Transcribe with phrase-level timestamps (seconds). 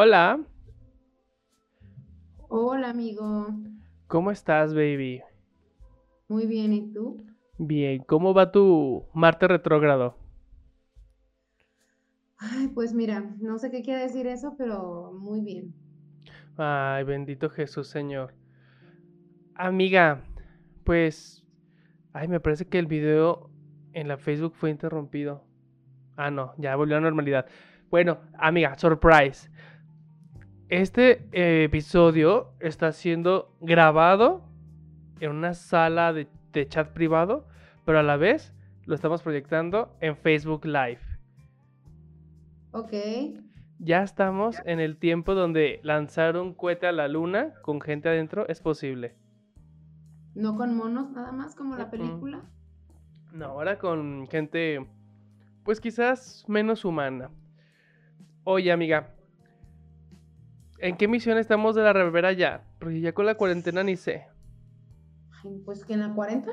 [0.00, 0.38] Hola,
[2.48, 3.48] Hola, amigo.
[4.06, 5.22] ¿cómo estás, baby?
[6.28, 7.26] Muy bien, ¿y tú?
[7.58, 10.16] Bien, ¿cómo va tu Marte retrógrado?
[12.38, 15.74] Ay, pues mira, no sé qué quiere decir eso, pero muy bien.
[16.56, 18.34] Ay, bendito Jesús, Señor.
[19.54, 20.22] Amiga,
[20.84, 21.44] pues,
[22.12, 23.50] ay, me parece que el video
[23.92, 25.44] en la Facebook fue interrumpido.
[26.16, 27.46] Ah, no, ya volvió a la normalidad.
[27.90, 29.50] Bueno, amiga, surprise.
[30.68, 34.42] Este eh, episodio está siendo grabado
[35.18, 37.46] en una sala de, de chat privado,
[37.86, 38.54] pero a la vez
[38.84, 41.00] lo estamos proyectando en Facebook Live.
[42.72, 42.92] Ok.
[43.78, 48.46] Ya estamos en el tiempo donde lanzar un cohete a la luna con gente adentro
[48.46, 49.14] es posible.
[50.34, 52.42] No con monos nada más, como la película.
[53.32, 54.86] No, ahora con gente,
[55.64, 57.30] pues quizás menos humana.
[58.44, 59.14] Oye, amiga,
[60.78, 62.64] ¿en qué misión estamos de la reverbera ya?
[62.78, 64.26] Porque ya con la cuarentena ni sé.
[65.44, 66.50] Ay, pues que en la 40.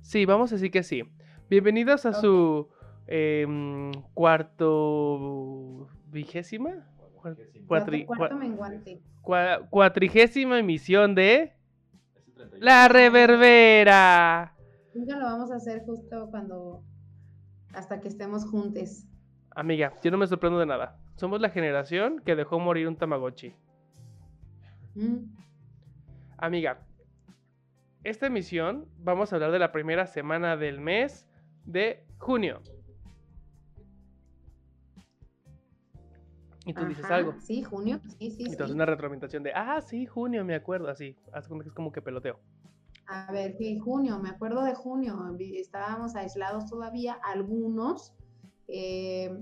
[0.00, 1.02] Sí, vamos a decir que sí.
[1.48, 2.68] Bienvenidos a su
[3.06, 6.86] em, cuarto vigésima
[7.66, 9.00] cuatri- cuarto cua- menguante.
[9.22, 11.52] cua- cuatrigésima emisión de
[12.58, 14.54] La Reverbera.
[14.94, 16.82] Nunca lo vamos a hacer justo cuando.
[17.74, 19.04] hasta que estemos juntos.
[19.54, 20.98] Amiga, yo no me sorprendo de nada.
[21.20, 23.54] Somos la generación que dejó morir un Tamagotchi.
[24.94, 25.18] Mm,
[26.38, 26.80] Amiga,
[28.04, 31.28] esta emisión vamos a hablar de la primera semana del mes
[31.66, 32.62] de junio.
[36.64, 37.34] Y tú dices algo.
[37.38, 38.00] Sí, junio.
[38.18, 38.72] Sí, sí, Entonces sí.
[38.72, 41.18] una retroalimentación de, ah, sí, junio, me acuerdo, así.
[41.34, 42.40] Que es como que peloteo.
[43.08, 48.14] A ver, sí, junio, me acuerdo de junio, estábamos aislados todavía, algunos,
[48.68, 49.36] eh,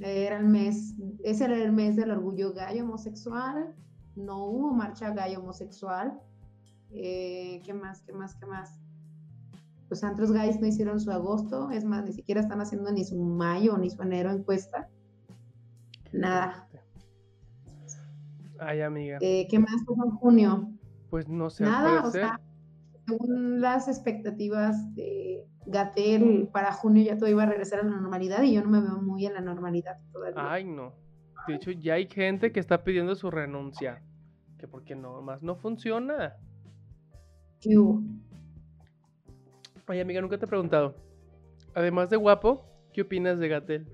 [0.00, 3.74] era el mes, ese era el mes del orgullo gay homosexual,
[4.16, 6.18] no hubo marcha gay homosexual,
[6.92, 8.78] eh, ¿qué más, qué más, qué más?
[9.88, 13.16] Los antros gays no hicieron su agosto, es más, ni siquiera están haciendo ni su
[13.18, 14.88] mayo ni su enero encuesta,
[16.12, 16.66] nada.
[18.58, 19.18] Ay, amiga.
[19.20, 20.70] Eh, ¿Qué más pasó en junio?
[21.08, 22.40] Pues no sé, Nada, o parecer- sea,
[23.06, 28.42] según las expectativas de Gatel, para junio ya todo iba a regresar a la normalidad
[28.42, 30.52] y yo no me veo muy en la normalidad todavía.
[30.52, 30.94] Ay, no.
[31.46, 34.02] De hecho, ya hay gente que está pidiendo su renuncia.
[34.58, 36.36] Que porque no, más no funciona.
[37.60, 38.02] ¿Qué hubo?
[39.88, 40.94] Oye, amiga, nunca te he preguntado.
[41.74, 43.86] Además de guapo, ¿qué opinas de Gatel?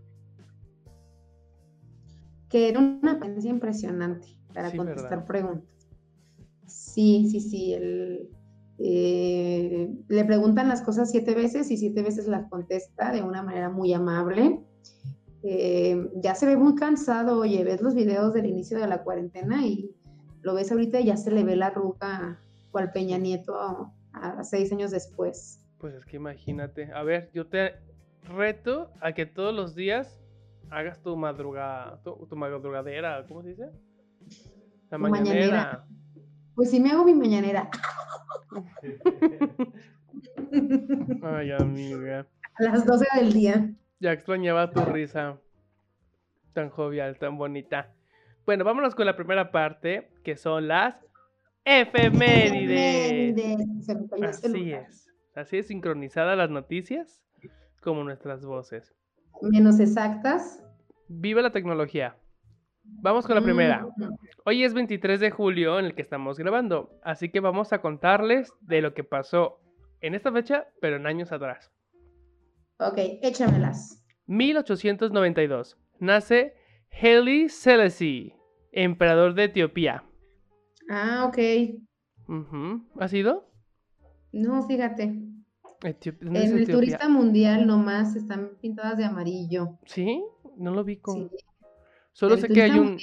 [2.48, 5.26] Que era una paciencia impresionante para Sí, contestar ¿verdad?
[5.26, 5.88] preguntas.
[6.66, 7.74] Sí, sí, sí.
[7.74, 8.28] el-
[8.78, 13.70] eh, le preguntan las cosas siete veces y siete veces las contesta de una manera
[13.70, 14.60] muy amable.
[15.42, 19.64] Eh, ya se ve muy cansado, oye, ves los videos del inicio de la cuarentena
[19.64, 19.94] y
[20.42, 24.44] lo ves ahorita y ya se le ve la arruga cual Peña Nieto a, a
[24.44, 25.62] seis años después.
[25.78, 26.90] Pues es que imagínate.
[26.92, 27.74] A ver, yo te
[28.22, 30.20] reto a que todos los días
[30.70, 33.70] hagas tu madrugada, tu, tu madrugadera, ¿cómo se dice?
[34.90, 35.86] La mañanera.
[36.56, 37.70] Pues sí me hago mi mañanera
[41.22, 42.26] Ay, amiga.
[42.58, 43.70] a las 12 del día.
[44.00, 45.38] Ya extrañaba tu risa
[46.54, 47.92] tan jovial, tan bonita.
[48.46, 50.96] Bueno, vámonos con la primera parte, que son las
[51.64, 53.36] efemérides.
[53.36, 53.88] Efemérides.
[54.22, 55.12] Así es.
[55.34, 57.22] Así es sincronizadas las noticias
[57.82, 58.94] como nuestras voces.
[59.42, 60.62] Menos exactas.
[61.08, 62.16] Viva la tecnología.
[63.02, 63.86] Vamos con la primera.
[63.96, 64.14] Mm,
[64.44, 68.52] Hoy es 23 de julio en el que estamos grabando, así que vamos a contarles
[68.60, 69.58] de lo que pasó
[70.00, 71.70] en esta fecha, pero en años atrás.
[72.78, 74.04] Ok, échamelas.
[74.26, 75.76] 1892.
[75.98, 76.54] Nace
[76.90, 78.34] Haile Selassie,
[78.72, 80.04] emperador de Etiopía.
[80.90, 81.38] Ah, ok.
[82.28, 82.82] Ujú.
[83.00, 83.48] ¿Ha sido?
[84.32, 85.14] No, fíjate.
[85.82, 86.74] Etiop- ¿dónde es En el Etiopía?
[86.74, 89.78] turista mundial nomás están pintadas de amarillo.
[89.86, 90.22] ¿Sí?
[90.56, 91.28] No lo vi con...
[91.30, 91.36] Sí.
[92.16, 92.96] Solo El sé que hay un...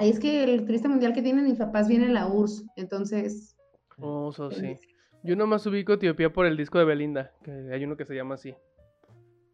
[0.00, 3.54] es que el turista mundial que tienen mis papás viene en la URSS, entonces.
[3.98, 4.78] Oh, eso sí.
[5.22, 8.36] Yo nomás ubico Etiopía por el disco de Belinda, que hay uno que se llama
[8.36, 8.54] así.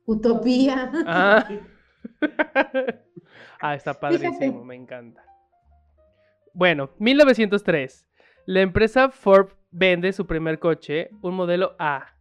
[0.06, 0.93] Utopía.
[1.06, 1.44] Ah,
[3.61, 4.64] ah está padrísimo, Fíjate.
[4.64, 5.25] me encanta.
[6.55, 8.06] Bueno, 1903.
[8.47, 12.14] La empresa Ford vende su primer coche, un modelo A.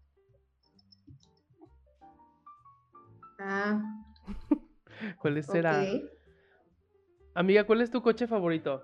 [3.38, 3.80] Ah,
[5.22, 5.84] ¿Cuál será?
[5.84, 6.21] ok.
[7.34, 8.84] Amiga, ¿cuál es tu coche favorito?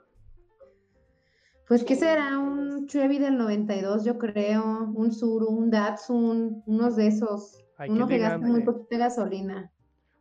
[1.67, 2.39] Pues, ¿qué será?
[2.39, 4.89] Un Chevy del 92, yo creo.
[4.95, 7.65] Un Suru, un Datsun, unos de esos.
[7.77, 9.71] Ay, Uno que gasta muy poquita gasolina.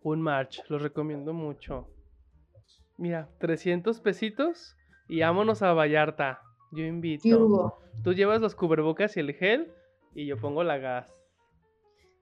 [0.02, 1.88] Un March, los recomiendo mucho.
[2.99, 4.76] Mira, 300 pesitos
[5.08, 6.40] y vámonos a Vallarta.
[6.73, 7.78] Yo invito.
[8.02, 9.73] Tú llevas los cubrebocas y el gel
[10.14, 11.08] y yo pongo la gas.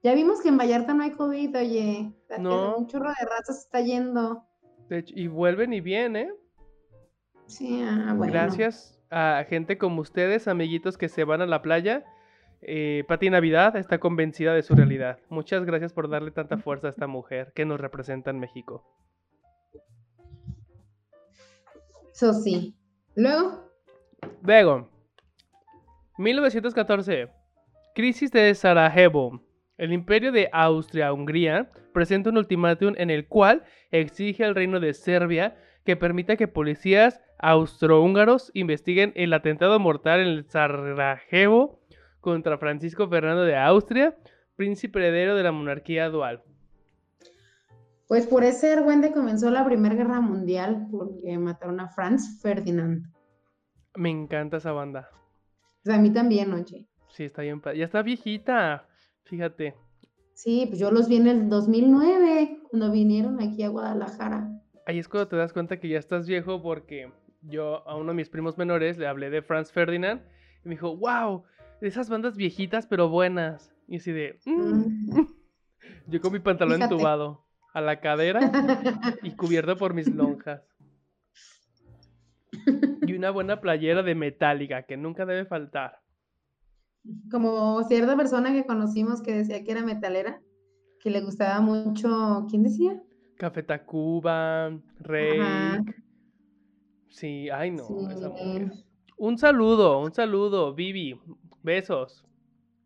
[0.03, 2.13] Ya vimos que en Vallarta no hay COVID, oye.
[2.39, 2.77] No.
[2.77, 4.45] Un chorro de razas se está yendo.
[4.89, 6.33] De hecho, y vuelven y vienen, ¿eh?
[7.47, 8.33] Sí, ah, bueno.
[8.33, 12.05] Gracias a gente como ustedes, amiguitos que se van a la playa.
[12.63, 15.19] Eh, Pati Navidad está convencida de su realidad.
[15.29, 18.83] Muchas gracias por darle tanta fuerza a esta mujer que nos representa en México.
[22.13, 22.75] Eso sí.
[23.17, 23.65] Luego,
[24.43, 24.89] Luego,
[26.19, 27.29] 1914.
[27.95, 29.41] Crisis de Sarajevo.
[29.77, 35.57] El imperio de Austria-Hungría presenta un ultimátum en el cual exige al reino de Serbia
[35.85, 41.81] que permita que policías austrohúngaros investiguen el atentado mortal en el Sarajevo
[42.21, 44.17] contra Francisco Fernando de Austria,
[44.55, 46.43] príncipe heredero de la monarquía dual.
[48.07, 53.07] pues por ese argüende comenzó la Primera Guerra Mundial porque mataron a Franz Ferdinand.
[53.97, 55.11] Me encanta esa banda.
[55.13, 56.87] O sea, a mí también, oye.
[57.09, 57.61] Sí, está bien.
[57.77, 58.87] Ya está viejita.
[59.25, 59.75] Fíjate.
[60.35, 64.51] Sí, pues yo los vi en el 2009, cuando vinieron aquí a Guadalajara.
[64.87, 67.11] Ahí es cuando te das cuenta que ya estás viejo porque
[67.43, 70.21] yo a uno de mis primos menores le hablé de Franz Ferdinand
[70.65, 71.45] y me dijo, wow,
[71.81, 73.73] esas bandas viejitas pero buenas.
[73.87, 74.85] Y así de, "Mm".
[76.09, 76.95] yo con mi pantalón Fíjate.
[76.95, 78.41] entubado a la cadera
[79.23, 80.63] y cubierto por mis lonjas.
[83.07, 86.01] Y una buena playera de metálica que nunca debe faltar.
[87.31, 90.41] Como cierta persona que conocimos que decía que era metalera,
[91.01, 93.03] que le gustaba mucho, ¿quién decía?
[93.37, 94.71] Café Tacuba,
[95.01, 95.39] Rey.
[97.09, 98.85] Sí, ay no, Sí.
[99.17, 101.21] Un saludo, un saludo, Vivi.
[101.63, 102.25] Besos.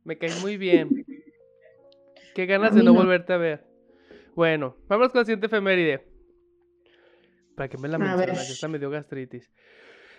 [0.05, 1.05] Me caes muy bien.
[2.35, 3.01] Qué ganas de no no.
[3.01, 3.67] volverte a ver.
[4.35, 6.07] Bueno, vamos con la siguiente efeméride.
[7.57, 9.51] Para que me la mencionas, esta me dio gastritis.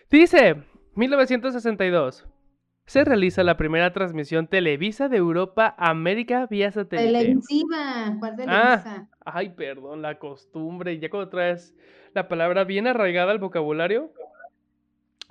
[0.09, 0.55] Dice,
[0.95, 2.27] 1962.
[2.89, 7.19] Se realiza la primera transmisión Televisa de Europa a América vía satélite.
[7.19, 9.07] Televisiva, ¿cuál Televisa?
[9.23, 10.97] Ay, perdón, la costumbre.
[10.97, 11.75] Ya cuando traes
[12.15, 14.11] la palabra bien arraigada al vocabulario,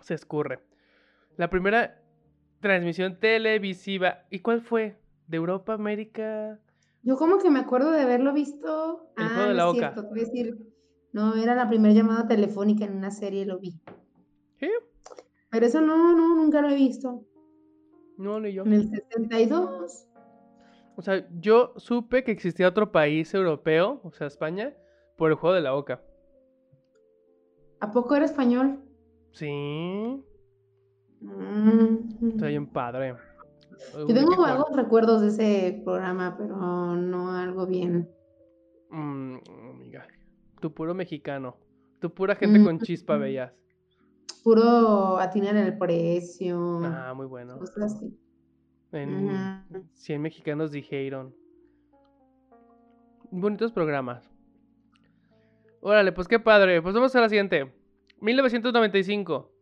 [0.01, 0.61] se escurre.
[1.37, 2.01] La primera
[2.61, 4.21] transmisión televisiva.
[4.31, 5.01] ¿Y cuál fue?
[5.27, 6.61] ¿De Europa, América?
[7.03, 9.11] Yo como que me acuerdo de haberlo visto.
[9.17, 9.93] El ah, juego de no la es oca.
[9.95, 10.59] cierto, decir,
[11.11, 13.81] no, era la primera llamada telefónica en una serie, lo vi.
[14.61, 14.71] ¿Sí?
[15.51, 17.25] Pero eso no, no, nunca lo he visto.
[18.19, 18.65] No, ni yo.
[18.65, 20.07] En el 62.
[20.97, 24.75] O sea, yo supe que existía otro país europeo, o sea, España,
[25.17, 26.03] por el juego de la oca.
[27.81, 28.81] ¿A poco era español?
[29.33, 30.23] Sí,
[31.21, 32.29] Mm.
[32.31, 33.15] está bien padre.
[33.93, 36.57] Yo tengo vagos recuerdos de ese programa, pero
[36.97, 38.09] no algo bien.
[38.91, 39.37] Mm,
[39.71, 40.07] amiga,
[40.61, 41.57] tu puro mexicano.
[42.01, 43.21] Tu pura gente con chispa Mm.
[43.21, 43.53] veías.
[44.49, 46.81] Puro atinar el precio.
[46.83, 47.59] Ah, muy bueno.
[47.59, 48.19] Cosas así.
[48.93, 49.85] En Ujú.
[49.93, 51.35] 100 mexicanos dijeron.
[53.31, 54.27] Bonitos programas.
[55.83, 56.81] Órale, pues qué padre.
[56.81, 57.75] Pues vamos a la siguiente.
[58.23, 59.53] 1995.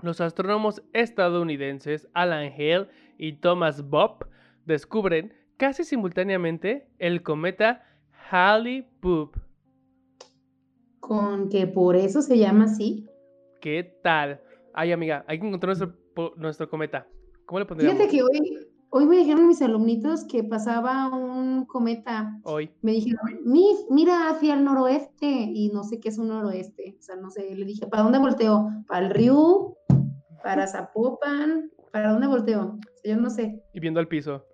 [0.00, 2.88] Los astrónomos estadounidenses Alan Hale
[3.18, 4.26] y Thomas Bob
[4.64, 7.84] descubren casi simultáneamente el cometa
[8.30, 9.36] Halley-Boop.
[11.00, 13.10] Con que por eso se llama así.
[13.62, 14.40] ¿Qué tal?
[14.74, 17.06] Ay, amiga, hay que encontrar nuestro, nuestro cometa.
[17.46, 22.40] ¿Cómo le pondríamos Fíjate que hoy, hoy me dijeron mis alumnitos que pasaba un cometa.
[22.42, 22.70] hoy?
[22.82, 25.28] Me dijeron, "Miss, mira hacia el noroeste.
[25.28, 26.96] Y no sé qué es un noroeste.
[26.98, 27.54] O sea, no sé.
[27.54, 28.68] Le dije, ¿para dónde volteo?
[28.88, 29.76] ¿Para el río?
[30.42, 31.70] ¿Para Zapopan?
[31.92, 32.78] ¿Para dónde volteo?
[32.80, 33.62] O sea, yo no sé.
[33.72, 34.44] Y viendo al piso.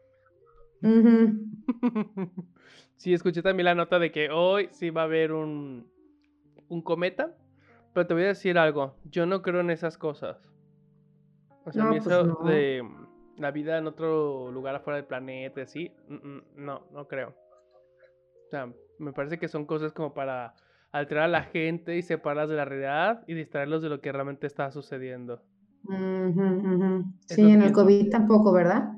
[2.99, 5.88] Sí, escuché también la nota de que hoy sí va a haber un,
[6.69, 7.37] un cometa.
[7.99, 8.95] Pero te voy a decir algo.
[9.11, 10.38] Yo no creo en esas cosas.
[11.64, 12.49] O sea, a No, mí pues eso no.
[12.49, 12.88] de
[13.38, 17.31] la vida en otro lugar afuera del planeta, así, mm, mm, no, no creo.
[17.31, 20.55] O sea, me parece que son cosas como para
[20.93, 24.47] alterar a la gente y separarlas de la realidad y distraerlos de lo que realmente
[24.47, 25.43] está sucediendo.
[25.83, 27.02] Ujú.
[27.28, 27.73] Es Sí, en el.
[27.73, 28.93] COVID tampoco, ¿verdad?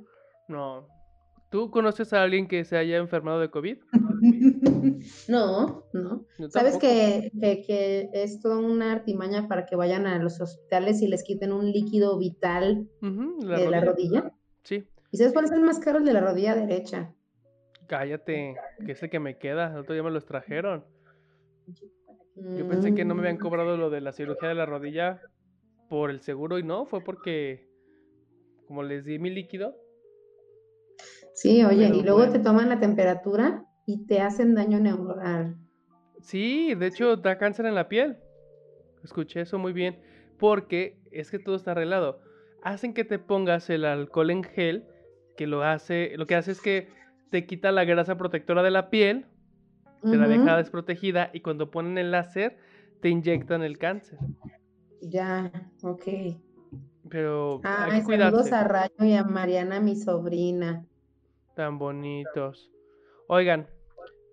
[0.46, 0.88] No.
[1.50, 3.78] ¿Tú conoces a alguien que se haya enfermado de COVID?
[5.28, 6.26] No, no.
[6.50, 11.08] ¿Sabes que, que, que es toda una artimaña para que vayan a los hospitales y
[11.08, 14.32] les quiten un líquido vital de la rodilla?
[14.62, 14.86] Sí.
[15.10, 15.98] ¿Y sabes cuál es el más caro?
[15.98, 17.14] El de la rodilla derecha.
[17.86, 19.72] Cállate, que es el que me queda.
[19.72, 20.84] El otro día me los trajeron.
[22.56, 25.20] Yo pensé que no me habían Mm, cobrado lo de la cirugía de la rodilla
[25.88, 27.68] por el seguro y no, fue porque
[28.66, 29.74] como les di mi líquido.
[31.40, 32.32] Sí, oye, pero y luego bueno.
[32.34, 35.56] te toman la temperatura y te hacen daño neuronal.
[36.20, 38.18] Sí, de hecho da cáncer en la piel.
[39.02, 39.98] escuché eso muy bien,
[40.38, 42.20] porque es que todo está arreglado.
[42.62, 44.84] Hacen que te pongas el alcohol en gel,
[45.38, 46.88] que lo hace, lo que hace es que
[47.30, 49.24] te quita la grasa protectora de la piel,
[50.02, 52.58] te la deja desprotegida y cuando ponen el láser
[53.00, 54.18] te inyectan el cáncer.
[55.00, 55.50] Ya,
[55.82, 56.04] ok.
[57.08, 60.84] Pero ah, hay que saludos a Rayo y a Mariana, mi sobrina.
[61.60, 62.70] Tan bonitos.
[63.26, 63.68] Oigan,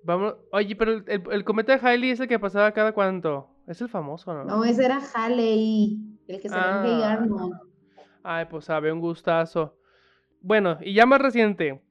[0.01, 0.36] vamos.
[0.53, 3.50] Oye, pero el, el, cometa de Halley es el que pasaba cada cuánto.
[3.67, 4.46] Es el famoso, ¿no?
[4.46, 7.12] No, ese era Halley, el que se ah.
[7.12, 7.53] Arnold.
[8.24, 9.75] Ay, pues sabe, un gustazo.
[10.39, 11.81] Bueno, y ya más reciente,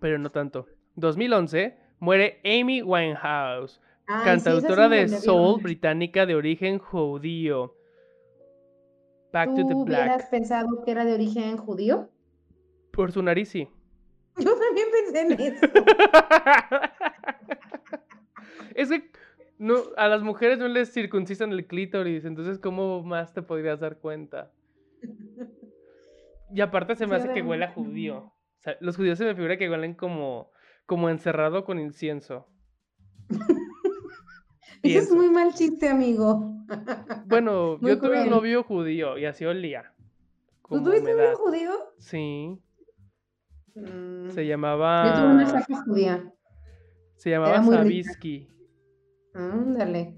[0.00, 0.64] pero no tanto.
[0.94, 7.74] 2011, muere Amy Winehouse, cantautora de soul británica de origen judío.
[9.34, 9.76] Back to the Black.
[9.76, 12.08] hubieras pensado que era de origen judío?
[12.90, 13.68] Por su nariz, sí.
[14.38, 15.66] Yo también pensé en eso.
[18.74, 19.10] es que
[19.58, 23.98] no, a las mujeres no les circuncisan el clítoris, entonces ¿cómo más te podrías dar
[23.98, 24.52] cuenta?
[26.52, 28.18] Y aparte se me hace que huele a judío.
[28.18, 30.50] O sea, los judíos se me figura que huelen como,
[30.86, 32.46] como encerrado con incienso.
[34.82, 36.54] Eso es muy mal chiste, amigo.
[37.26, 39.92] Bueno, yo tuve un novio judío y así olía.
[40.68, 41.72] ¿Tú tuviste un novio judío?
[41.98, 42.58] Sí.
[43.80, 44.30] Mm.
[44.30, 45.06] Se llamaba.
[45.06, 46.32] Yo tuve una jefa judía.
[47.16, 48.48] Se llamaba Sabisky.
[49.34, 50.16] Ándale.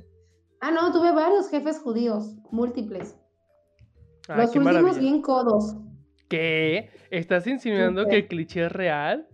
[0.61, 3.17] Ah, no, tuve varios jefes judíos, múltiples.
[4.29, 5.77] Los últimos bien codos.
[6.29, 6.91] ¿Qué?
[7.11, 9.27] ¿Estás insinuando que el cliché es real?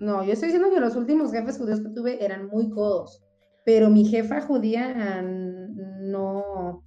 [0.00, 3.22] No, yo estoy diciendo que los últimos jefes judíos que tuve eran muy codos.
[3.64, 6.84] Pero mi jefa judía no,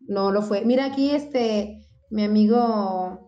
[0.00, 0.64] no lo fue.
[0.64, 3.27] Mira aquí este, mi amigo,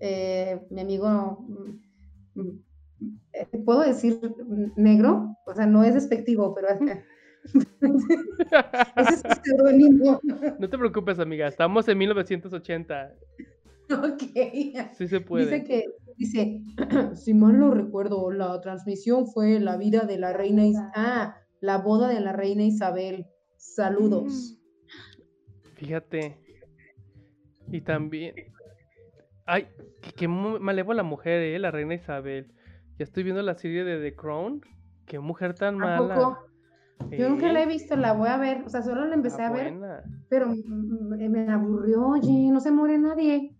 [0.00, 1.44] eh, mi amigo,
[2.34, 2.50] mm,
[3.32, 4.20] eh, ¿puedo decir
[4.76, 5.36] negro?
[5.46, 7.04] O sea, no es despectivo, pero ese
[8.96, 10.20] es pseudónimo.
[10.58, 13.14] No te preocupes, amiga, estamos en 1980.
[13.90, 14.22] Ok.
[14.94, 15.44] Sí se puede.
[15.44, 15.84] Dice que,
[16.16, 16.60] dice,
[17.14, 20.90] si mal no recuerdo, la transmisión fue la vida de la reina.
[20.94, 23.26] Ah, la boda de la reina Isabel.
[23.56, 24.58] Saludos.
[25.74, 26.36] Fíjate.
[27.70, 28.34] Y también.
[29.46, 29.68] Ay,
[30.16, 31.58] qué, malévola mujer, ¿eh?
[31.58, 32.52] La reina Isabel.
[32.98, 34.60] Ya estoy viendo la serie de The Crown.
[35.06, 36.38] Qué mujer tan mala.
[37.10, 38.62] Yo nunca la he visto, la voy a ver.
[38.64, 39.74] O sea, solo la empecé a ver.
[40.28, 43.54] Pero me aburrió, oye, no se muere nadie.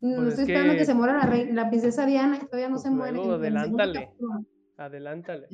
[0.00, 0.84] No pues estoy esperando que...
[0.84, 3.18] se muera la, reina, la princesa Diana y todavía no pues se muere.
[3.22, 4.10] adelántale.
[4.76, 5.46] Adelántale.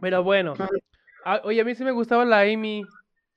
[0.00, 0.54] Pero bueno.
[1.24, 2.84] Ah, oye, a mí sí me gustaba la Amy.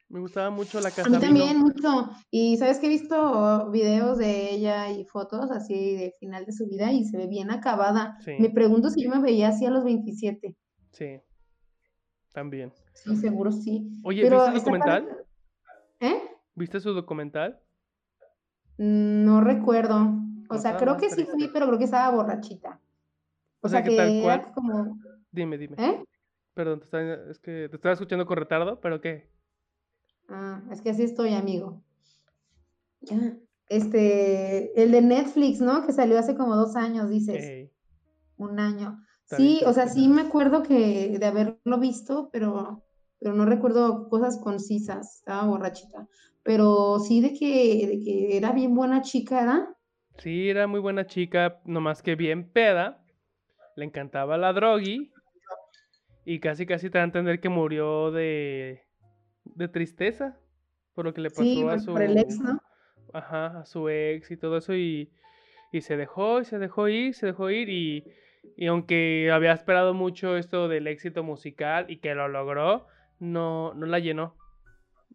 [0.10, 1.08] Me gustaba mucho la casa.
[1.08, 2.10] A mí también, mucho.
[2.32, 6.66] Y sabes que he visto videos de ella y fotos así de final de su
[6.66, 8.18] vida y se ve bien acabada.
[8.26, 10.56] Me pregunto si yo me veía así a los 27.
[10.92, 11.22] Sí,
[12.34, 12.74] también.
[12.94, 13.88] Sí, seguro sí.
[14.04, 15.26] Oye, ¿viste su documental?
[16.00, 16.22] ¿Eh?
[16.56, 17.60] ¿Viste su documental?
[18.78, 20.12] No recuerdo.
[20.50, 22.82] O sea, creo que sí fui, pero creo que estaba borrachita.
[23.62, 24.52] O, sea, que, tal cual.
[24.54, 24.98] como.
[25.32, 25.76] Dime, dime.
[25.78, 26.04] ¿Eh?
[26.56, 26.82] Perdón,
[27.30, 29.30] es que te estaba escuchando con retardo, pero ¿qué?
[30.30, 31.82] Ah, es que así estoy, amigo.
[33.68, 35.86] Este, el de Netflix, ¿no?
[35.86, 37.70] Que salió hace como dos años, dices.
[38.38, 39.04] Un año.
[39.26, 42.84] sí, o sea, sí me acuerdo que de haberlo visto, pero,
[43.20, 45.18] pero no recuerdo cosas concisas.
[45.18, 46.08] Estaba borrachita.
[46.44, 49.68] Pero sí de que, de que era bien buena chica, ¿verdad?
[50.18, 53.04] Sí, era muy buena chica, nomás que bien peda.
[53.76, 55.12] Le encantaba la drogi
[56.26, 58.84] y casi casi te da a entender que murió de,
[59.56, 60.38] de tristeza
[60.94, 62.62] por lo que le pasó a su ex, ¿no?
[63.14, 65.12] Ajá, a su ex y todo eso y,
[65.72, 68.04] y se dejó y se dejó ir, se dejó ir y,
[68.58, 72.88] y aunque había esperado mucho esto del éxito musical y que lo logró,
[73.20, 74.36] no, no la llenó.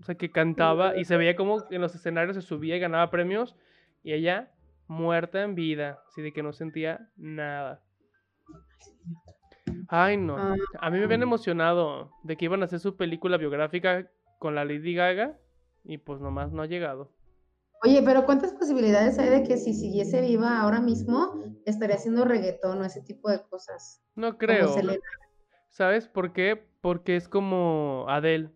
[0.00, 3.10] O sea, que cantaba y se veía como en los escenarios se subía y ganaba
[3.10, 3.54] premios
[4.02, 4.50] y ella
[4.88, 7.82] muerta en vida, así de que no sentía nada.
[9.88, 10.36] Ay, no.
[10.36, 14.10] Ah, a mí me habían emocionado de que iban a hacer su película biográfica
[14.44, 15.38] con la Lady Gaga
[15.84, 17.10] y pues nomás no ha llegado.
[17.82, 22.78] Oye, pero ¿cuántas posibilidades hay de que si siguiese viva ahora mismo estaría haciendo reggaetón
[22.78, 24.02] o ese tipo de cosas?
[24.14, 24.70] No creo.
[25.70, 26.62] ¿Sabes por qué?
[26.82, 28.50] Porque es como Adele.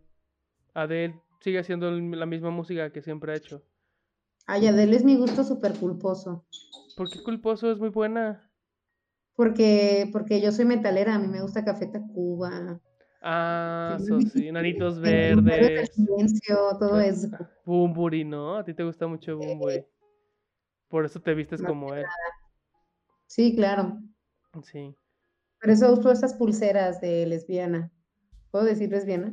[0.75, 3.63] Adele sigue haciendo la misma música que siempre ha hecho.
[4.47, 6.45] Ay, Adele es mi gusto súper culposo.
[6.99, 7.73] ¿Por qué culposo?
[7.73, 8.53] Es muy buena.
[9.35, 12.79] Porque, porque yo soy metalera, a mí me gusta Café Tacuba.
[13.21, 15.91] Ah, eso sí, nanitos verdes.
[15.95, 17.29] silencio, todo eso.
[17.65, 18.57] Bumburi, ¿no?
[18.57, 19.85] A ti te gusta mucho Bumburi.
[20.89, 22.07] Por eso te vistes como él.
[23.27, 23.99] Sí, claro.
[24.63, 24.97] Sí.
[25.61, 27.91] Por eso uso esas pulseras de lesbiana.
[28.51, 29.33] ¿Puedo decir lesbiana?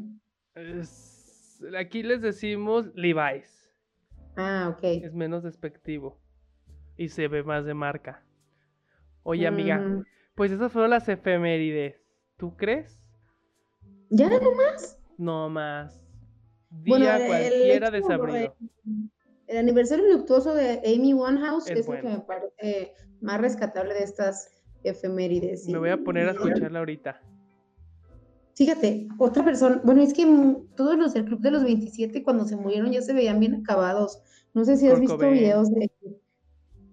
[1.80, 3.72] Aquí les decimos Levi's.
[4.36, 4.84] Ah, ok.
[4.84, 6.20] Es menos despectivo.
[6.98, 8.24] Y se ve más de marca.
[9.24, 10.04] Oye, amiga, Mm,
[10.36, 12.02] pues esas fueron las efemérides.
[12.38, 13.00] ¿Tú crees?
[14.10, 14.98] ¿Ya no más?
[15.18, 16.00] No más.
[16.70, 18.56] Día Bueno, el- el cualquiera hecho, desabrido.
[19.48, 22.18] El aniversario luctuoso de Amy Winehouse Es es, lo que bueno.
[22.18, 24.50] me parece más rescatable de estas
[24.84, 25.68] efemérides.
[25.68, 27.22] Me voy a poner a escucharla ahorita.
[28.56, 30.26] Fíjate, otra persona, bueno, es que
[30.76, 34.22] todos los del Club de los 27 cuando se murieron ya se veían bien acabados.
[34.54, 35.34] No sé si has visto Cobain.
[35.34, 35.92] videos de,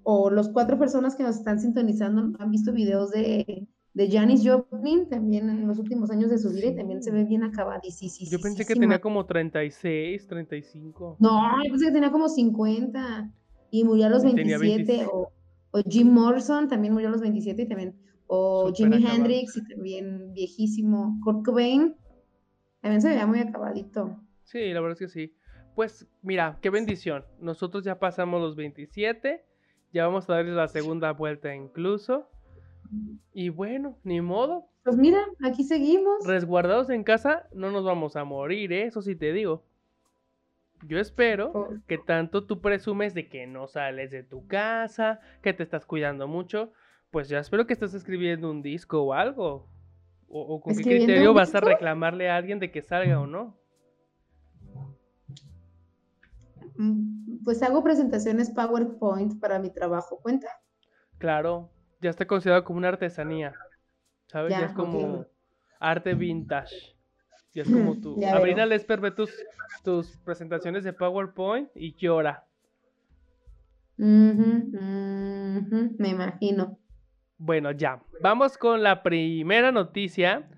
[0.03, 5.09] o los cuatro personas que nos están sintonizando han visto videos de, de Janis Joplin
[5.09, 8.31] también en los últimos años de su vida y también se ve bien acabadísima.
[8.31, 11.17] Yo pensé que tenía como 36, 35.
[11.21, 13.31] No, yo pensé que tenía como 50
[13.71, 14.93] y murió a los Y tenía 27.
[14.93, 15.09] 26.
[15.13, 15.33] O,
[15.73, 17.97] o Jim Morrison también murió a los 27 y también.
[18.27, 19.17] O Súper Jimi acabado.
[19.17, 21.19] Hendrix y también viejísimo.
[21.23, 21.95] Kurt Cobain
[22.81, 24.19] también se veía muy acabadito.
[24.45, 25.35] Sí, la verdad es que sí.
[25.75, 27.25] Pues mira, qué bendición.
[27.39, 29.45] Nosotros ya pasamos los 27.
[29.93, 32.29] Ya vamos a darles la segunda vuelta incluso.
[33.33, 34.67] Y bueno, ni modo.
[34.85, 36.25] Pues mira, aquí seguimos.
[36.27, 38.87] Resguardados en casa, no nos vamos a morir, ¿eh?
[38.87, 39.65] eso sí te digo.
[40.87, 45.53] Yo espero Oh, que tanto tú presumes de que no sales de tu casa, que
[45.53, 46.73] te estás cuidando mucho,
[47.11, 49.69] pues ya espero que estés escribiendo un disco o algo.
[50.29, 53.27] O, o con qué ¿Escribiendo criterio vas a reclamarle a alguien de que salga o
[53.27, 53.57] no.
[56.77, 60.19] mm, Pues hago presentaciones PowerPoint para mi trabajo.
[60.21, 60.49] ¿Cuenta?
[61.19, 61.71] Claro,
[62.03, 63.55] ya está considerado como una artesanía.
[64.27, 64.51] ¿Sabes?
[64.51, 65.27] Ya, Ya, es como
[65.81, 66.97] arte vintage.
[67.55, 68.17] Ya es como tú.
[68.19, 68.67] Ya Abrina.
[68.67, 69.31] Lesper ve tus,
[69.85, 72.45] tus presentaciones de PowerPoint y llora.
[73.97, 74.33] Me
[76.09, 76.79] imagino.
[77.39, 78.03] Bueno, ya.
[78.21, 80.49] Vamos con la primera noticia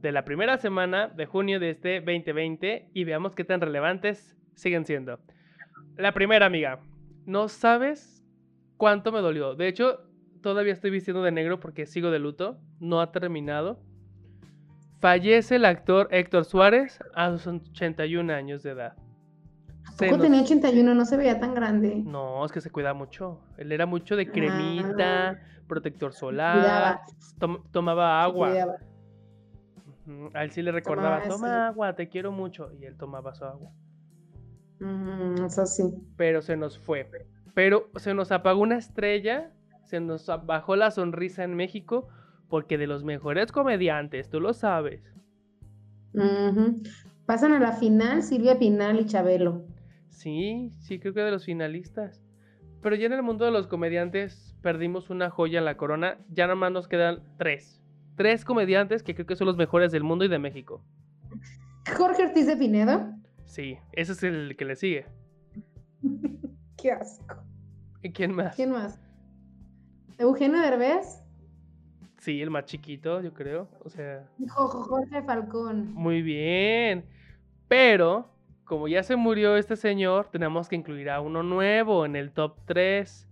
[0.00, 4.86] de la primera semana de junio de este 2020 y veamos qué tan relevantes siguen
[4.86, 5.20] siendo.
[5.96, 6.80] La primera, amiga.
[7.26, 8.24] No sabes
[8.78, 9.54] cuánto me dolió.
[9.54, 10.09] De hecho,
[10.42, 12.58] todavía estoy vistiendo de negro porque sigo de luto.
[12.78, 13.80] No ha terminado.
[15.00, 18.94] Fallece el actor Héctor Suárez a sus 81 años de edad.
[19.96, 22.02] Se Poco nos- tenía 81, no se veía tan grande.
[22.04, 23.40] No, es que se cuida mucho.
[23.56, 27.00] Él era mucho de cremita, protector solar, Cuidaba.
[27.38, 28.48] tom- tomaba agua.
[28.50, 28.74] Cuidaba.
[30.34, 31.54] A él sí le recordaba, Tomaba, toma sí.
[31.72, 32.70] agua, te quiero mucho.
[32.78, 33.70] Y él tomaba su agua.
[34.80, 35.84] Mm, eso sí.
[36.16, 37.08] Pero se nos fue.
[37.54, 39.50] Pero se nos apagó una estrella,
[39.90, 42.08] se nos bajó la sonrisa en México,
[42.48, 45.02] porque de los mejores comediantes, tú lo sabes.
[47.26, 49.66] Pasan a la final Silvia Pinal y Chabelo.
[50.08, 52.22] Sí, sí, creo que de los finalistas.
[52.82, 56.18] Pero ya en el mundo de los comediantes perdimos una joya en la corona.
[56.30, 57.82] Ya nada más nos quedan tres.
[58.16, 60.84] Tres comediantes que creo que son los mejores del mundo y de México.
[61.96, 63.12] Jorge Ortiz de Pinedo.
[63.44, 65.06] Sí, ese es el que le sigue.
[66.76, 67.42] Qué asco.
[68.02, 68.56] ¿Y quién más?
[68.56, 68.98] ¿Quién más?
[70.20, 71.22] Eugenio Derbez.
[72.18, 73.68] Sí, el más chiquito, yo creo.
[73.84, 75.92] O sea, Jo- Jo- Jorge Falcón.
[75.94, 77.04] muy bien.
[77.66, 78.30] Pero,
[78.64, 82.56] como ya se murió este señor, tenemos que incluir a uno nuevo en el top
[82.66, 83.26] 3.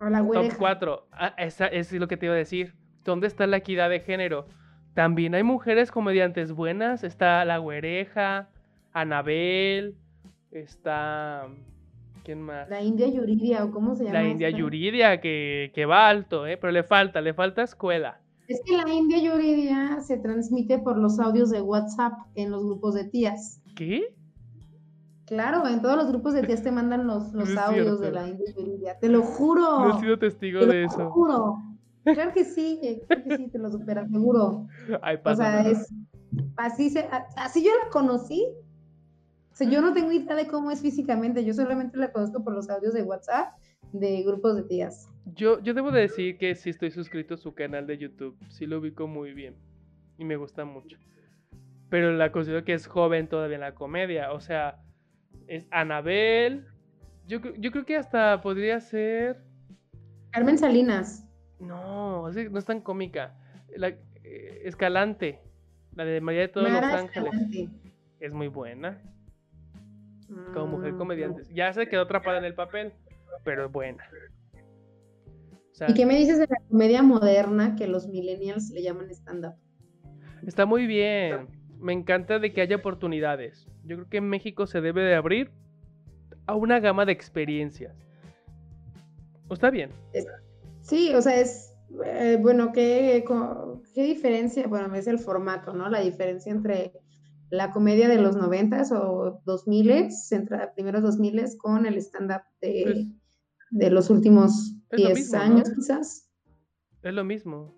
[0.00, 0.56] O la Top güereja.
[0.58, 1.06] 4.
[1.12, 2.74] Ah, esa, es lo que te iba a decir.
[3.04, 4.46] ¿Dónde está la equidad de género?
[4.94, 7.04] También hay mujeres comediantes buenas.
[7.04, 8.48] Está La Güereja,
[8.92, 9.96] Anabel,
[10.50, 11.46] está...
[12.24, 12.68] ¿Quién más?
[12.68, 14.20] La India Yuridia, o cómo se llama.
[14.22, 14.58] La India esta?
[14.58, 16.56] Yuridia, que, que va alto, ¿eh?
[16.56, 18.20] pero le falta, le falta escuela.
[18.48, 22.94] Es que la India Yuridia se transmite por los audios de WhatsApp en los grupos
[22.94, 23.60] de tías.
[23.76, 24.14] ¿Qué?
[25.26, 28.00] Claro, en todos los grupos de tías te mandan los, los No audios cierto.
[28.00, 28.98] de la India Yuridia.
[28.98, 29.80] Te lo juro.
[29.80, 31.10] No he sido testigo te lo de eso.
[31.10, 31.56] juro.
[32.04, 34.66] Claro que sí, eh, claro que sí, te lo super aseguro.
[35.02, 35.92] Ay, O sea, es
[36.56, 38.46] así, se, así yo la conocí.
[39.60, 42.94] Yo no tengo idea de cómo es físicamente, yo solamente la conozco por los audios
[42.94, 43.54] de WhatsApp
[43.92, 45.08] de grupos de tías.
[45.34, 48.36] Yo, yo debo de decir que sí estoy suscrito a su canal de YouTube.
[48.48, 49.56] Sí lo ubico muy bien.
[50.16, 50.98] Y me gusta mucho.
[51.90, 54.32] Pero la considero que es joven todavía en la comedia.
[54.32, 54.82] O sea,
[55.46, 56.66] es Anabel.
[57.26, 59.42] Yo, yo creo que hasta podría ser.
[60.30, 61.26] Carmen Salinas.
[61.60, 63.36] No, no es tan cómica.
[63.76, 65.40] La, eh, Escalante.
[65.94, 67.32] La de María de todos Mara los Ángeles.
[67.32, 67.68] Escalante.
[68.20, 69.00] Es muy buena.
[70.52, 71.42] Como mujer Mm, comediante.
[71.52, 72.92] Ya se quedó atrapada en el papel.
[73.44, 74.04] Pero es buena.
[75.72, 79.10] O sea, ¿Y qué me dices de la comedia moderna que los millennials le llaman
[79.10, 79.54] stand-up?
[80.46, 81.48] Está muy bien.
[81.80, 83.66] Me encanta de que haya oportunidades.
[83.84, 85.50] Yo creo que en México se debe de abrir
[86.46, 87.94] a una gama de experiencias.
[89.50, 89.90] Está bien.
[90.80, 93.24] Sí, o sea, es, eh, bueno, ¿qué,
[93.94, 94.66] ¿qué diferencia?
[94.66, 95.88] Bueno, es el formato, ¿no?
[95.88, 96.92] La diferencia entre
[97.50, 102.42] la comedia de los noventas o dos miles, entre primeros dos miles, con el stand-up
[102.60, 103.06] de, Pues,
[103.70, 105.44] de los últimos es lo 10 mismo, ¿no?
[105.44, 106.30] años, quizás.
[107.02, 107.76] Es lo mismo.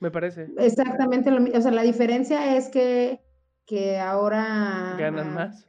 [0.00, 0.48] Me parece.
[0.58, 1.58] Exactamente lo mismo.
[1.58, 3.20] O sea, la diferencia es que,
[3.66, 4.96] que ahora...
[4.98, 5.66] Ganan más.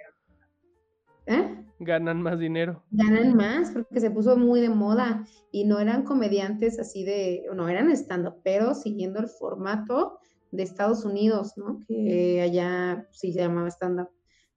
[1.26, 1.66] ¿Eh?
[1.80, 2.84] Ganan más dinero.
[2.92, 7.68] Ganan más porque se puso muy de moda y no eran comediantes así de, no
[7.68, 10.20] eran stand pero siguiendo el formato
[10.54, 11.80] de Estados Unidos, ¿no?
[11.88, 14.10] Que allá sí se llamaba stand-up.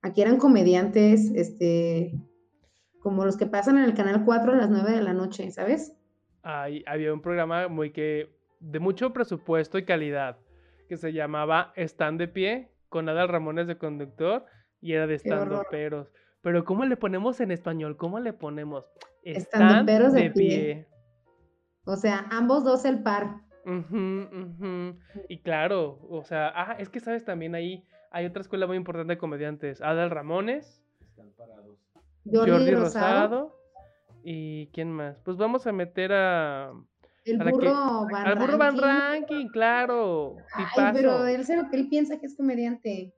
[0.03, 2.13] Aquí eran comediantes, este,
[3.01, 5.93] como los que pasan en el Canal 4 a las 9 de la noche, ¿sabes?
[6.43, 10.39] Ahí había un programa muy que de mucho presupuesto y calidad
[10.89, 14.45] que se llamaba Stand de pie con Adal Ramones de conductor
[14.81, 15.67] y era de Qué horror.
[15.67, 16.13] stand peros.
[16.43, 17.97] Pero ¿cómo le ponemos en español?
[17.97, 18.85] ¿Cómo le ponemos?
[19.25, 20.35] Stand Estandoperos de de pie.
[20.35, 20.89] pie.
[21.85, 23.46] O sea, ambos dos el par.
[23.67, 24.97] Ujú, ujú.
[25.29, 29.15] Y claro, o sea, ah, es que sabes también ahí hay otra escuela muy importante
[29.15, 30.83] de comediantes, Adal Ramones,
[32.25, 32.81] Jordi, Jordi Rosado,
[33.51, 33.57] Rosado
[34.23, 35.19] y quién más.
[35.25, 36.73] Pues vamos a meter a
[37.25, 39.49] el la que- burro Van al burro Van Ranking.
[39.49, 40.93] Claro, Ay, tipazo.
[40.97, 43.13] pero él, que él piensa que es comediante.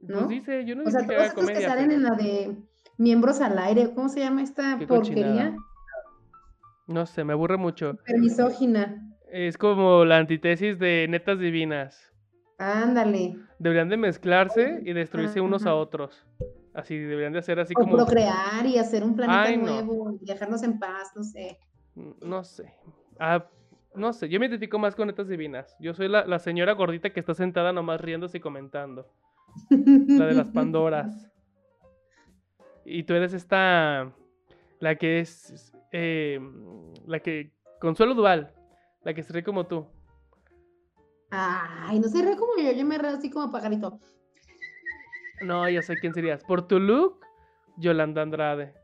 [0.00, 0.26] Pues ¿no?
[0.26, 2.16] dice, yo no O sea, dije que todos estos que comedia, salen pero en la
[2.16, 2.56] de
[2.98, 5.24] miembros al aire, ¿cómo se llama esta Qué porquería?
[5.24, 5.56] cochinada.
[6.88, 7.92] no sé, me aburre mucho.
[7.92, 9.08] Super misógina.
[9.32, 12.12] Es como la antítesis de Netas Divinas.
[12.58, 13.36] Ándale.
[13.58, 16.26] Deberían de mezclarse y destruirse unos a otros.
[16.74, 17.96] Así, deberían de hacer así O como...
[17.96, 19.64] procrear y hacer un planeta Ay, no.
[19.64, 21.58] nuevo, y dejarnos en paz, no sé.
[21.94, 22.74] No sé.
[23.18, 23.46] Ah,
[23.94, 25.74] no sé, yo me identifico más con Netas Divinas.
[25.80, 29.06] Yo soy la, la señora gordita que está sentada nomás riéndose y comentando.
[29.70, 31.30] La de las Pandoras.
[32.84, 34.12] Y tú eres esta...
[34.78, 35.72] La que es...
[35.90, 36.38] eh,
[37.06, 37.50] la que...
[37.80, 38.52] Consuelo Dual.
[39.04, 39.86] La que se ríe como tú.
[41.30, 43.98] Ay, no se ríe como yo, yo me río así como pajarito.
[45.42, 46.44] No, ya sé quién serías.
[46.44, 47.20] Por tu look,
[47.76, 48.74] Yolanda Andrade.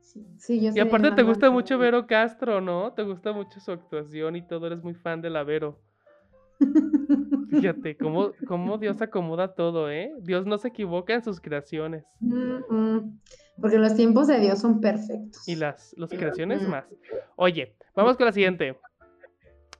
[0.00, 1.50] Sí, sí, yo Y aparte te gusta Andrade.
[1.52, 2.92] mucho Vero Castro, ¿no?
[2.92, 5.80] Te gusta mucho su actuación y todo, eres muy fan de la Vero.
[7.50, 10.12] Fíjate, cómo, cómo Dios acomoda todo, ¿eh?
[10.20, 12.04] Dios no se equivoca en sus creaciones.
[12.20, 13.20] Mm, mm,
[13.60, 15.46] Porque los tiempos de Dios son perfectos.
[15.48, 16.70] Y las, las creaciones Mm.
[16.70, 16.84] más.
[17.36, 18.78] Oye, vamos con la siguiente.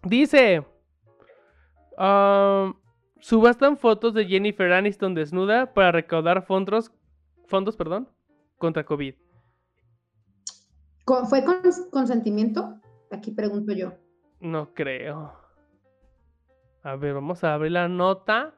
[0.02, 0.64] Dice...
[1.96, 2.72] ah,
[3.20, 6.92] subastan fotos de Jennifer Aniston desnuda para recaudar fondos,
[7.46, 8.08] fondos perdón,
[8.58, 9.14] contra COVID.
[11.04, 11.56] ¿Con- ¿Fue con
[11.90, 12.74] consentimiento?
[13.10, 13.94] Aquí pregunto yo.
[14.40, 15.32] No creo.
[16.82, 18.54] A ver, vamos a abrir la nota.